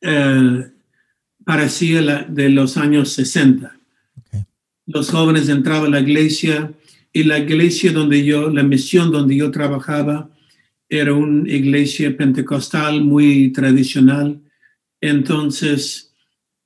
[0.00, 0.73] eh,
[1.44, 3.76] parecía la de los años 60.
[4.86, 6.72] Los jóvenes entraban a la iglesia
[7.12, 10.30] y la iglesia donde yo, la misión donde yo trabajaba,
[10.88, 14.40] era una iglesia pentecostal muy tradicional.
[15.00, 16.14] Entonces,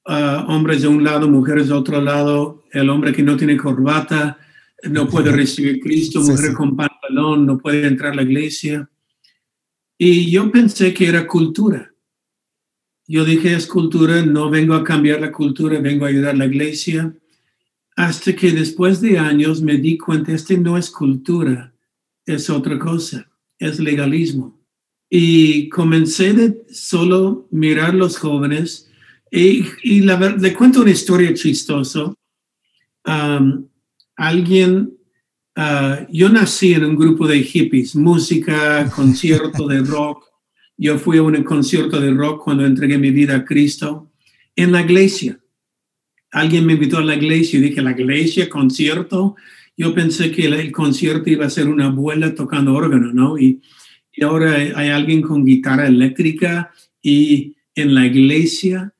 [0.07, 4.39] ah, hombres de un lado, mujeres de otro lado, el hombre que no tiene corbata
[4.85, 8.89] no puede recibir Cristo, mujer con pantalón no puede entrar a la iglesia.
[9.97, 11.93] Y yo pensé que era cultura
[13.09, 16.47] yo dije, es cultura, no vengo a cambiar la cultura, vengo a ayudar a la
[16.47, 17.15] iglesia.
[17.97, 21.73] Hasta que después de años me di cuenta, este no es cultura,
[22.27, 23.27] es otra cosa,
[23.59, 24.61] es legalismo.
[25.09, 28.91] Y comencé de solo mirar los jóvenes
[29.31, 32.13] y, y la le cuento una historia chistosa.
[34.17, 34.93] alguien,
[35.57, 40.28] ah, yo nací en un grupo de hippies, música, concierto de rock,
[40.79, 44.13] yo fui a un concierto de rock cuando entregué mi vida a Cristo
[44.55, 45.41] en la iglesia.
[46.31, 49.35] Alguien me invitó a la iglesia y dije, la iglesia, concierto.
[49.77, 53.37] Yo pensé que el, concierto iba a ser una abuela tocando órgano, ¿no?
[53.39, 53.61] Y,
[54.21, 58.93] ahora hay alguien con guitarra eléctrica y en la iglesia.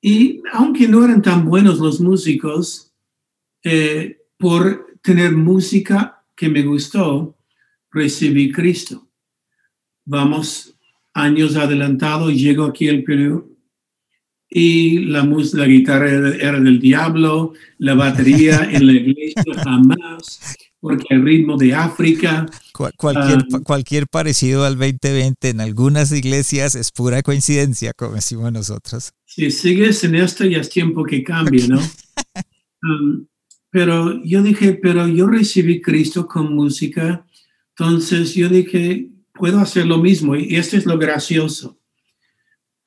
[0.00, 2.90] Y aunque no eran tan buenos los músicos,
[3.62, 7.36] eh, por tener música que me gustó,
[7.90, 9.06] recibí Cristo.
[10.06, 10.74] Vamos
[11.14, 13.52] años adelantado, llego aquí al Perú
[14.54, 21.06] y la, música, la guitarra era del diablo, la batería en la iglesia jamás, porque
[21.10, 22.46] el ritmo de África.
[22.96, 29.12] cualquier, ah, cualquier parecido al 2020 en algunas iglesias es pura coincidencia, como decimos nosotros.
[29.24, 31.80] Si sigues en esto ya es tiempo que cambie, ¿no?
[32.84, 33.28] Um,
[33.70, 37.24] pero yo dije, pero yo recibí Cristo con música,
[37.76, 41.78] entonces yo dije, puedo hacer lo mismo y esto es lo gracioso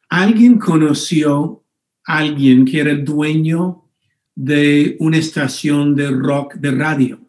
[0.09, 1.63] alguien conoció
[2.05, 3.83] a alguien que era el dueño
[4.35, 7.19] de una estación de rock de radio.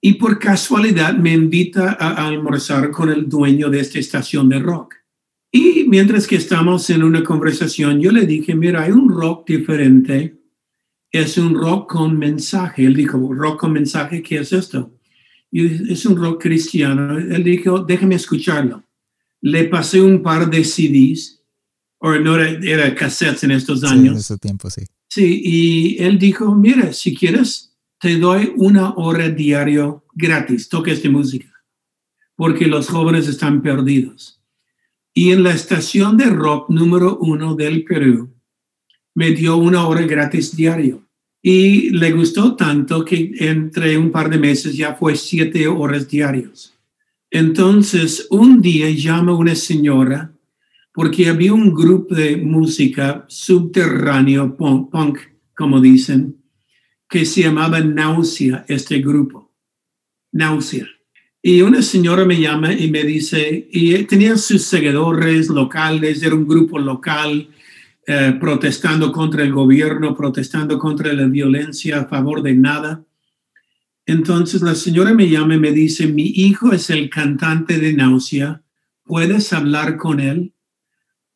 [0.00, 4.94] Y por casualidad me invita a, almorzar con el dueño de esta estación de rock.
[5.50, 10.38] Y mientras que estamos en una conversación, yo le dije, mira, hay un rock diferente.
[11.10, 12.84] Es un rock con mensaje.
[12.84, 14.94] Él dijo, rock con mensaje, ¿qué es esto?
[15.56, 17.16] Y es un rock cristiano.
[17.16, 18.82] Él dijo, déjame escucharlo.
[19.40, 21.40] Le pasé un par de CDs
[21.98, 24.14] o no era, era, cassettes en estos años.
[24.14, 24.82] en ese tiempo, sí.
[25.08, 31.08] Sí, y él dijo, mira, si quieres, te doy una hora diario gratis, toques de
[31.08, 31.52] música,
[32.34, 34.42] porque los jóvenes están perdidos.
[35.14, 38.34] Y en la estación de rock número uno del Perú,
[39.14, 41.03] me dio una hora gratis diario.
[41.46, 46.72] Y le gustó tanto que entre un par de meses ya fue siete horas diarios.
[47.30, 50.32] Entonces, un día llama una señora
[50.94, 55.18] porque había un grupo de música subterráneo, punk,
[55.54, 56.36] como dicen,
[57.10, 59.52] que se llamaba Náusea, este grupo.
[60.32, 60.86] Náusea.
[61.42, 66.48] Y una señora me llama y me dice, y tenía sus seguidores locales, era un
[66.48, 67.50] grupo local
[68.06, 73.04] eh, protestando contra el gobierno, protestando contra la violencia a favor de nada.
[74.04, 78.62] Entonces la señora me llama y me dice, mi hijo es el cantante de Náusea,
[79.04, 80.52] ¿puedes hablar con él?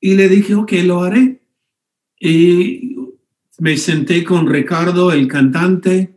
[0.01, 1.41] Y le dije, ok, lo haré.
[2.21, 2.97] Y
[3.59, 6.15] me senté con Ricardo, el cantante,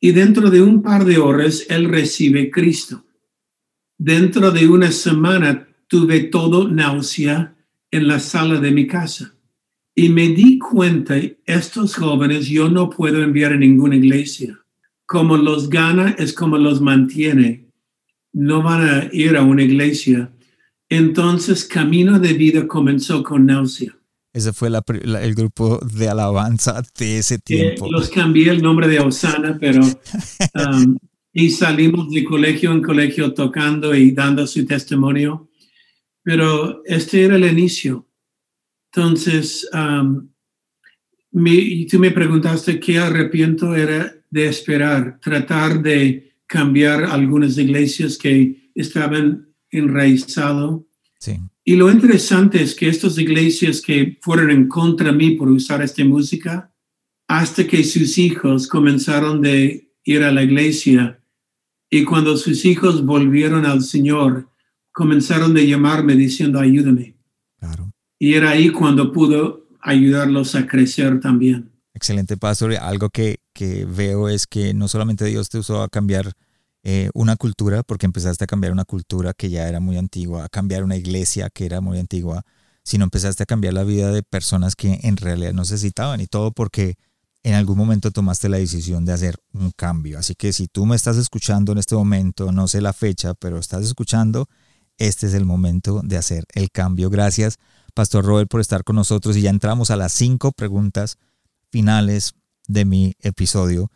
[0.00, 3.04] y dentro de un par de horas él recibe Cristo.
[3.98, 7.54] Dentro de una semana tuve todo náusea
[7.90, 9.33] en la sala de mi casa.
[9.94, 11.14] Y me di cuenta,
[11.46, 14.58] estos jóvenes yo no puedo enviar a ninguna iglesia.
[15.06, 17.70] Como los gana es como los mantiene.
[18.32, 20.34] No van a ir a una iglesia
[20.88, 23.96] entonces, Camino de Vida comenzó con Náusea.
[24.32, 27.90] Ese fue el grupo de alabanza de ese tiempo.
[27.90, 29.80] los cambié el nombre de Osana, pero
[30.54, 30.98] um,
[31.32, 35.48] y salimos de colegio en colegio tocando y dando su testimonio.
[36.22, 38.08] Pero este era el inicio.
[38.94, 40.28] Entonces, um,
[41.32, 49.48] tú me preguntaste qué arrepiento era de esperar, tratar de cambiar algunas iglesias que estaban
[49.70, 50.86] enraizado.
[51.18, 51.38] Sí.
[51.64, 55.82] Y lo interesante es que estas iglesias que fueron en contra de mí por usar
[55.82, 56.72] esta música,
[57.26, 61.20] hasta que sus hijos comenzaron de ir a la iglesia
[61.90, 64.50] y cuando sus hijos volvieron al Señor,
[64.92, 67.16] comenzaron de llamarme diciendo, ayúdame.
[67.58, 67.93] Claro.
[68.18, 71.70] Y era ahí cuando pudo ayudarlos a crecer también.
[71.94, 72.74] Excelente, pastor.
[72.74, 76.32] Algo que, que veo es que no solamente Dios te usó a cambiar
[76.86, 80.48] eh, una cultura, porque empezaste a cambiar una cultura que ya era muy antigua, a
[80.50, 82.42] cambiar una iglesia que era muy antigua,
[82.82, 86.96] sino empezaste a cambiar la vida de personas que en realidad necesitaban y todo porque
[87.42, 90.18] en algún momento tomaste la decisión de hacer un cambio.
[90.18, 93.58] Así que si tú me estás escuchando en este momento, no sé la fecha, pero
[93.58, 94.48] estás escuchando,
[94.98, 97.08] este es el momento de hacer el cambio.
[97.08, 97.56] Gracias,
[97.94, 101.18] Pastor Robert, por estar con nosotros y ya entramos a las cinco preguntas
[101.70, 102.34] finales
[102.66, 103.90] de mi episodio.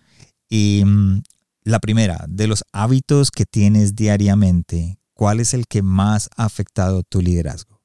[0.49, 1.23] Y mm,
[1.65, 7.03] la primera, de los hábitos que tienes diariamente, ¿cuál es el que más ha afectado
[7.03, 7.81] tu liderazgo?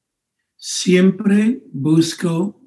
[0.55, 2.61] Siempre busco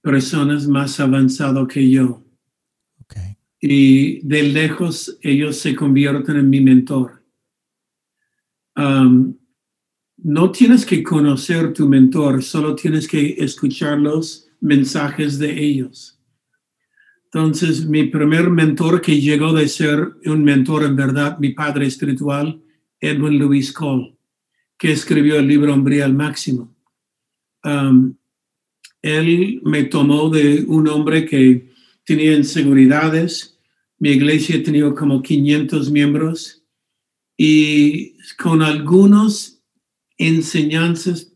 [0.00, 2.22] personas más avanzadas que yo.
[3.64, 7.24] Y de lejos ellos se convierten en mi mentor.
[8.74, 9.36] Um,
[10.24, 16.18] no tienes que conocer tu mentor, solo tienes que escuchar los mensajes de ellos.
[17.24, 22.62] Entonces, mi primer mentor que llegó de ser un mentor en verdad, mi padre espiritual,
[23.00, 24.16] Edwin Lewis Cole,
[24.78, 26.76] que escribió el libro Hombre al Máximo.
[27.64, 28.14] Um,
[29.00, 31.72] él me tomó de un hombre que
[32.04, 33.58] tenía inseguridades.
[33.98, 36.62] Mi iglesia tenía como 500 miembros
[37.36, 39.51] y con algunos
[40.26, 41.32] enseñanzas,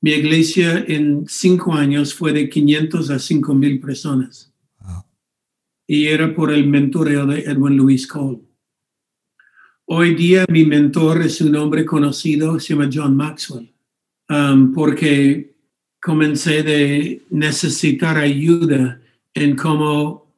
[0.00, 4.52] mi iglesia en cinco años fue de 500 a 5 mil personas.
[5.86, 8.40] Y era por el mentoreo de Edwin Louis Cole.
[9.86, 13.74] Hoy día mi mentor es un hombre conocido, se llama John Maxwell,
[14.28, 15.56] um, porque
[16.00, 19.02] comencé de necesitar ayuda
[19.34, 20.32] en cómo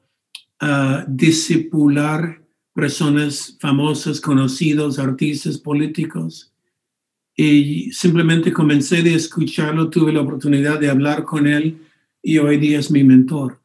[0.62, 2.42] uh, discipular
[2.74, 6.51] personas famosas, conocidos, artistas, políticos.
[7.36, 11.80] Y simplemente comencé de escucharlo, tuve la oportunidad de hablar con él
[12.22, 13.60] y hoy día es mi mentor.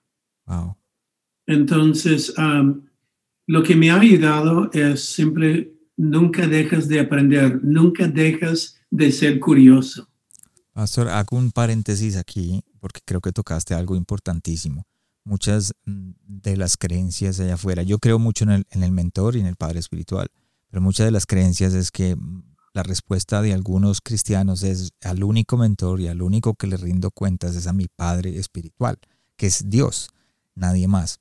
[1.46, 2.82] Entonces, um,
[3.46, 9.40] lo que me ha ayudado es simple nunca dejas de aprender, nunca dejas de ser
[9.40, 10.08] curioso.
[10.74, 14.86] Pastor, hago un paréntesis aquí porque creo que tocaste algo importantísimo.
[15.26, 19.48] Muchas mm, de las creencias allá afuera, yo creo mucho en el, mentor y en
[19.48, 20.30] el padre espiritual,
[20.70, 22.44] pero muchas de las creencias es que mm,
[22.78, 27.10] la respuesta de algunos cristianos es al único mentor y al único que le rindo
[27.10, 29.00] cuentas es a mi padre espiritual,
[29.36, 30.12] que es Dios,
[30.54, 31.20] nadie más.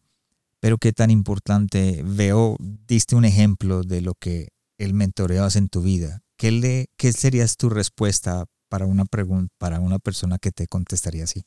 [0.61, 5.70] Pero qué tan importante, veo, diste un ejemplo de lo que el mentoreo hace en
[5.70, 10.52] tu vida, ¿qué, le, qué serías tu respuesta para una pregunta, para una persona que
[10.52, 11.42] te contestaría así?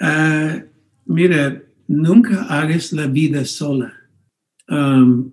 [0.00, 0.66] Uh,
[1.06, 3.92] mira, nunca hagas la vida sola.
[4.68, 5.30] Um,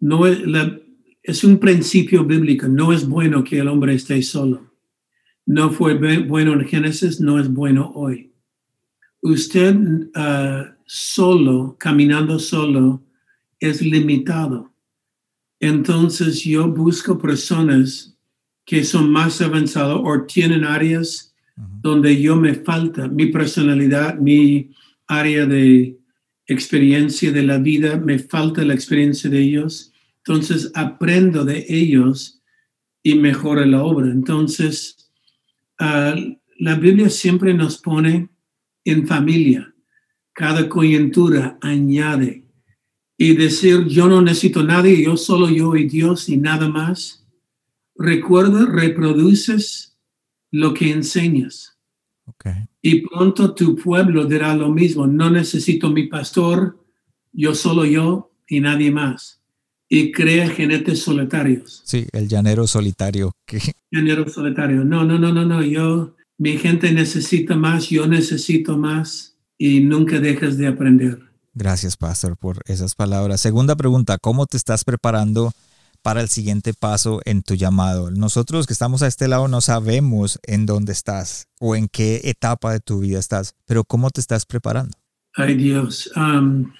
[0.00, 0.38] no es,
[1.30, 4.72] es, un principio bíblico, no es bueno que el hombre esté solo.
[5.46, 8.32] No fue bueno en Génesis, no es bueno hoy.
[9.22, 13.02] Usted uh, solo, caminando solo,
[13.58, 14.70] es limitado
[15.60, 18.16] entonces yo busco personas
[18.64, 21.34] que son más avanzadas o tienen áreas
[21.82, 24.70] donde yo me falta, mi personalidad, mi
[25.06, 25.98] área de
[26.46, 29.89] experiencia de la vida, me falta la experiencia de ellos.
[30.24, 32.42] Entonces aprendo de ellos
[33.02, 34.10] y mejoro la obra.
[34.10, 35.10] Entonces,
[35.78, 36.14] ah,
[36.58, 38.28] la Biblia siempre nos pone
[38.84, 39.74] en familia.
[40.32, 42.44] Cada coyuntura añade
[43.16, 47.26] y decir yo no necesito nadie, yo solo yo y Dios y nada más.
[47.94, 49.98] Recuerda, reproduces
[50.50, 51.78] lo que enseñas.
[52.80, 56.82] Y pronto tu pueblo dirá lo mismo, no necesito mi pastor,
[57.32, 59.39] yo solo yo y nadie más.
[59.92, 61.82] Y crea genetes solitarios.
[61.84, 63.32] Sí, el llanero solitario.
[63.90, 64.84] Llanero solitario.
[64.84, 65.62] No, no, no, no, no.
[65.62, 71.18] Yo, mi gente necesita más, yo necesito más y nunca dejas de aprender.
[71.52, 73.40] Gracias, Pastor, por esas palabras.
[73.40, 75.52] Segunda pregunta, ¿cómo te estás preparando
[76.02, 78.10] para el siguiente paso en tu llamado?
[78.10, 82.72] Nosotros que estamos a este lado no sabemos en dónde estás o en qué etapa
[82.72, 84.96] de tu vida estás, pero ¿cómo te estás preparando?
[85.34, 86.72] Ay Dios, um,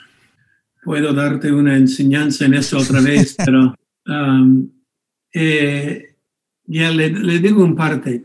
[0.83, 3.75] puedo darte una enseñanza en eso otra vez, pero
[4.07, 4.71] um,
[5.33, 6.17] eh,
[6.65, 8.25] ya le, digo un parte.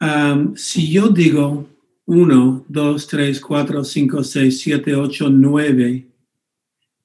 [0.00, 1.68] Um, si yo digo
[2.06, 6.06] 1, 2, 3, 4, 5, 6, 7, 8, 9,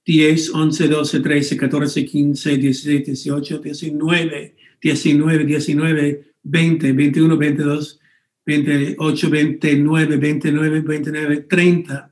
[0.06, 8.00] 10, 11, 12, 13, 14, 15, 16, 18, 19, 19, 19, 20, 21, 22,
[8.46, 12.09] 28, 29, 29, 29, 30.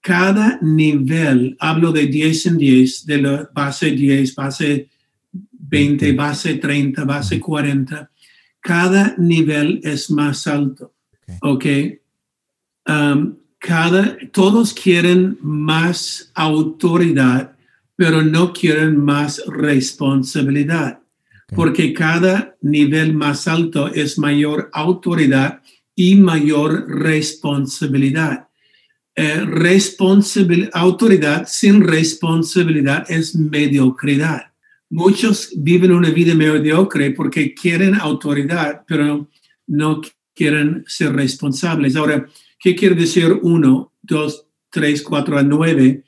[0.00, 4.88] Cada nivel, hablo de 10 en 10, de la base 10, base
[5.70, 8.10] 20, base 30, base 40.
[8.60, 10.94] Cada nivel es más alto.
[11.42, 11.66] ¿Ok?
[12.86, 17.56] Um, cada, todos quieren más autoridad,
[17.94, 21.00] pero no quieren más responsabilidad,
[21.54, 25.60] porque cada nivel más alto es mayor autoridad
[25.94, 28.48] y mayor responsabilidad.
[29.20, 34.52] Eh, autoridad sin responsabilidad es mediocridad.
[34.88, 39.28] Muchos viven una vida mediocre porque quieren autoridad, pero
[39.66, 40.00] no
[40.34, 41.96] quieren ser responsables.
[41.96, 42.26] Ahora,
[42.60, 46.04] ¿Qué quiere decir 1, 2, 3, 4 a 9?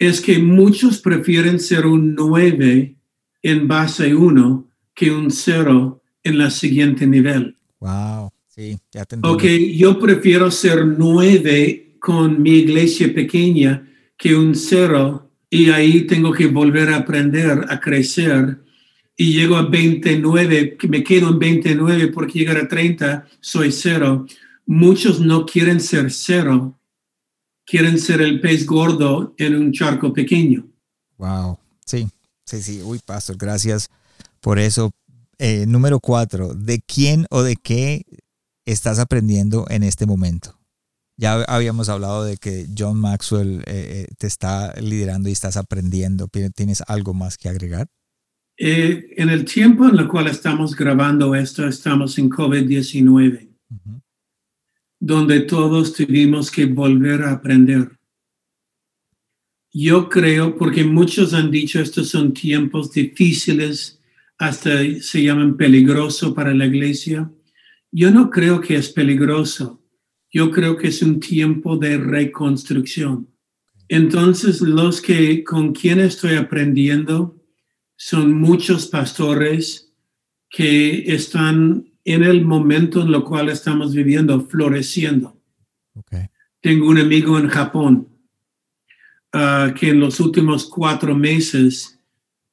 [0.00, 2.96] Es que muchos prefieren ser un 9
[3.42, 7.56] en base 1 que un 0 en la siguiente nivel.
[7.78, 9.44] Wow, sí, ya te Ok,
[9.76, 13.86] yo prefiero ser 9 con mi iglesia pequeña
[14.16, 18.58] que un 0 y ahí tengo que volver a aprender, a crecer
[19.16, 24.26] y llego a 29, me quedo en 29 porque llegar a 30 soy 0
[24.68, 26.78] muchos no quieren ser cero,
[27.64, 30.68] quieren ser el pez gordo en un charco pequeño.
[31.16, 32.06] Wow, sí,
[32.44, 32.82] sí, sí.
[32.82, 33.90] Uy, pastor, gracias
[34.40, 34.92] por eso.
[35.38, 38.04] Eh, número cuatro, ¿de quién o de qué
[38.66, 40.57] estás aprendiendo en este momento?
[41.18, 46.28] Ya habíamos hablado de que John Maxwell eh, te está liderando y estás aprendiendo.
[46.54, 47.88] ¿Tienes algo más que agregar?
[48.60, 53.48] en el tiempo en el cual estamos grabando esto, estamos en COVID-19,
[54.98, 57.96] donde todos tuvimos que volver a aprender.
[59.72, 64.00] Yo creo, porque muchos han dicho estos son tiempos difíciles,
[64.38, 67.30] hasta se llaman peligroso para la iglesia.
[67.92, 69.80] Yo no creo que es peligroso.
[70.30, 73.28] Yo creo que es un tiempo de reconstrucción.
[73.88, 77.42] Entonces, los que con quien estoy aprendiendo
[77.96, 79.90] son muchos pastores
[80.50, 85.34] que están en el momento en lo cual estamos viviendo, floreciendo.
[86.60, 88.08] Tengo un amigo en Japón
[89.32, 91.98] uh, que en los últimos cuatro meses,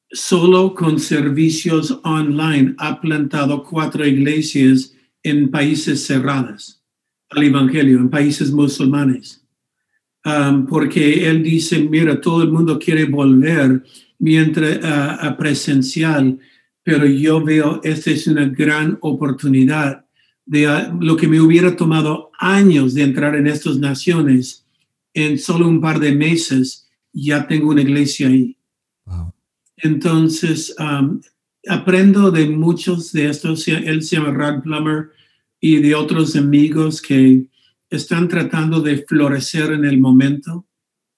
[0.10, 6.85] solo con servicios online, ha plantado cuatro iglesias en países cerrados
[7.30, 9.42] al Evangelio, en países musulmanes.
[10.26, 13.84] Um, porque él dice, mira, todo el mundo quiere volver
[14.18, 16.40] mientras uh, a presencial,
[16.84, 20.06] pero yo veo esta es una gran oportunidad
[20.46, 24.66] de uh, lo que me hubiera tomado años de entrar en estas naciones,
[25.14, 28.58] en solo un par de meses ya tengo una iglesia ahí.
[29.78, 31.22] Entonces, um,
[31.68, 35.12] aprendo de muchos de estos, él se llama Rod Plummer,
[35.68, 37.48] y de otros amigos que
[37.90, 40.68] están tratando de florecer en el momento.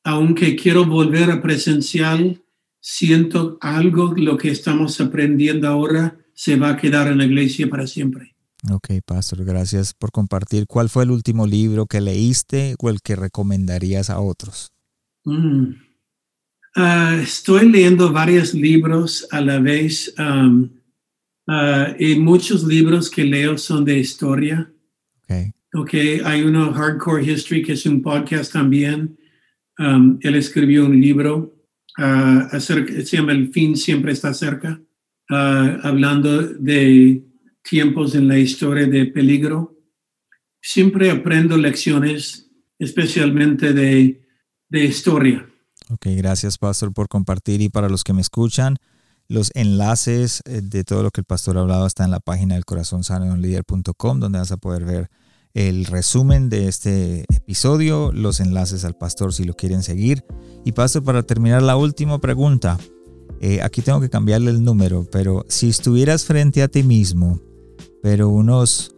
[0.06, 2.42] Aunque quiero volver a presencial,
[2.80, 7.88] siento algo, lo que estamos aprendiendo ahora, se va a quedar en la iglesia para
[7.88, 8.38] siempre.
[8.72, 10.66] Ok, Pastor, gracias por compartir.
[10.66, 14.72] ¿Cuál fue el último libro que leíste o el que recomendarías a otros?
[15.26, 15.74] Mm.
[16.74, 20.14] Ah, estoy leyendo varios libros a la vez.
[20.18, 20.70] Um,
[21.48, 24.70] Ah, y muchos libros que leo son de historia.
[25.24, 25.54] Okay.
[25.74, 26.22] okay.
[26.26, 29.18] hay uno, Hardcore History, que es un podcast también.
[29.80, 31.56] Um, él escribió un libro
[32.00, 34.82] uh, acerca, se llama El fin siempre está cerca,
[35.30, 37.24] uh, hablando de
[37.62, 39.78] tiempos en la historia de peligro.
[40.62, 44.22] Siempre aprendo lecciones, especialmente de,
[44.68, 45.48] de historia.
[45.90, 47.62] Ok, gracias, Pastor, por compartir.
[47.62, 48.76] Y para los que me escuchan,
[49.28, 52.56] los enlaces eh, de todo lo que el pastor ha hablado está en la página
[52.56, 53.02] del corazón
[53.42, 55.10] líder.com, donde vas a poder ver
[55.54, 60.24] el resumen de este episodio, los enlaces al pastor si lo quieren seguir.
[60.64, 62.78] Y pastor, para terminar la última pregunta,
[63.42, 67.40] eh, aquí tengo que cambiarle el número, pero si estuvieras frente a ti mismo,
[68.04, 68.96] pero unos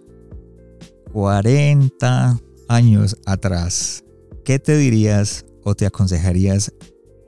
[1.13, 4.03] 40 años atrás,
[4.43, 6.73] ¿qué te dirías o te aconsejarías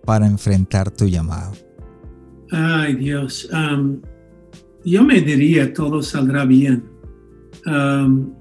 [0.05, 1.53] para enfrentar tu llamado?
[2.51, 3.49] Ay, Dios.
[3.51, 4.01] Um,
[4.83, 6.83] yo me diría todo saldrá bien.
[7.65, 8.33] Um,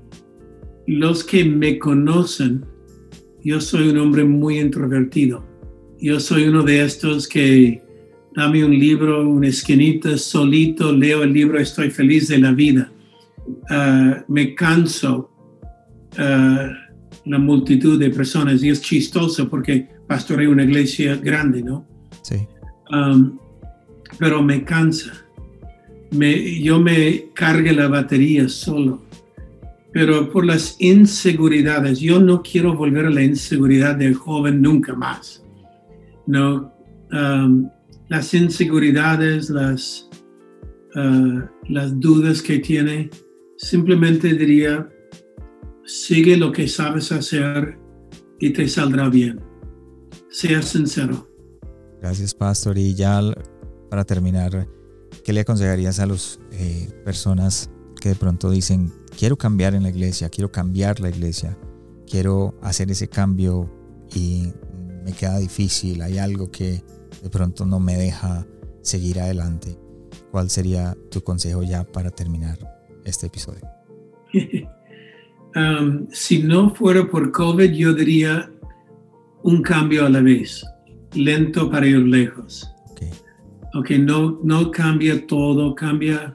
[0.87, 2.65] los que me conocen,
[3.45, 5.45] yo soy un hombre muy introvertido.
[6.01, 7.83] Yo soy uno de estos que
[8.35, 12.91] dame un libro, una esquinita, solito, leo el libro, estoy feliz de la vida.
[13.47, 15.31] Uh, me canso
[16.19, 16.73] uh,
[17.27, 21.87] la multitud de personas y es chistoso porque pastoreo una iglesia grande, ¿no?
[22.23, 22.37] Sí.
[22.91, 23.39] Um,
[24.21, 25.13] pero me cansa.
[26.13, 29.03] Yo me cargue la batería solo.
[29.93, 35.43] Pero por las inseguridades, yo no quiero volver a la inseguridad del joven nunca más.
[36.27, 36.73] No,
[37.11, 37.69] um,
[38.09, 40.09] las inseguridades, las,
[40.95, 43.11] uh, las dudas que tiene,
[43.57, 44.89] simplemente diría,
[45.85, 47.79] sigue lo que sabes hacer
[48.39, 49.41] y te saldrá bien.
[50.29, 51.27] Sea sincero.
[52.01, 52.79] Gracias, Pastor.
[52.79, 53.21] Y ya
[53.91, 54.69] para terminar,
[55.25, 57.71] ¿qué le aconsejarías a las eh, personas
[58.01, 61.59] que de pronto dicen, quiero cambiar en la iglesia, quiero cambiar la iglesia,
[62.09, 63.69] quiero hacer ese cambio
[64.15, 64.53] y
[65.05, 66.83] me queda difícil, hay algo que
[67.23, 68.47] de pronto no me deja
[68.81, 69.77] seguir adelante?
[70.31, 72.59] ¿Cuál sería tu consejo ya para terminar
[73.05, 73.69] este episodio?
[75.57, 78.49] Um, si no fuera por COVID, yo diría
[79.43, 80.65] un cambio a la vez,
[81.13, 82.73] lento para ir lejos.
[83.75, 86.35] Ok, no, no cambia todo, cambia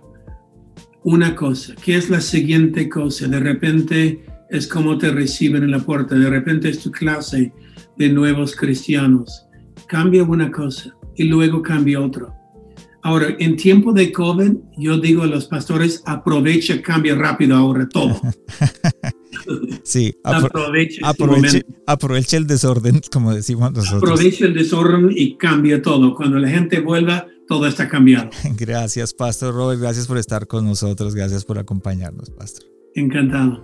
[1.03, 1.75] una cosa.
[1.83, 3.27] ¿Qué es la siguiente cosa?
[3.27, 7.51] De repente es como te reciben en la puerta, de repente es tu clase
[7.97, 9.45] de nuevos cristianos.
[9.88, 12.33] Cambia una cosa y luego cambia otro.
[13.03, 18.19] Ahora, en tiempo de COVID, yo digo a los pastores, aprovecha, cambia rápido ahora todo.
[19.83, 21.01] Sí, aproveche,
[21.85, 24.11] aproveche, el desorden, como decimos nosotros.
[24.11, 26.15] Aproveche el desorden y cambia todo.
[26.15, 28.29] Cuando la gente vuelva, todo está cambiado.
[28.57, 29.79] Gracias, Pastor Robert.
[29.79, 31.15] Gracias por estar con nosotros.
[31.15, 32.65] Gracias por acompañarnos, Pastor.
[32.95, 33.63] Encantado.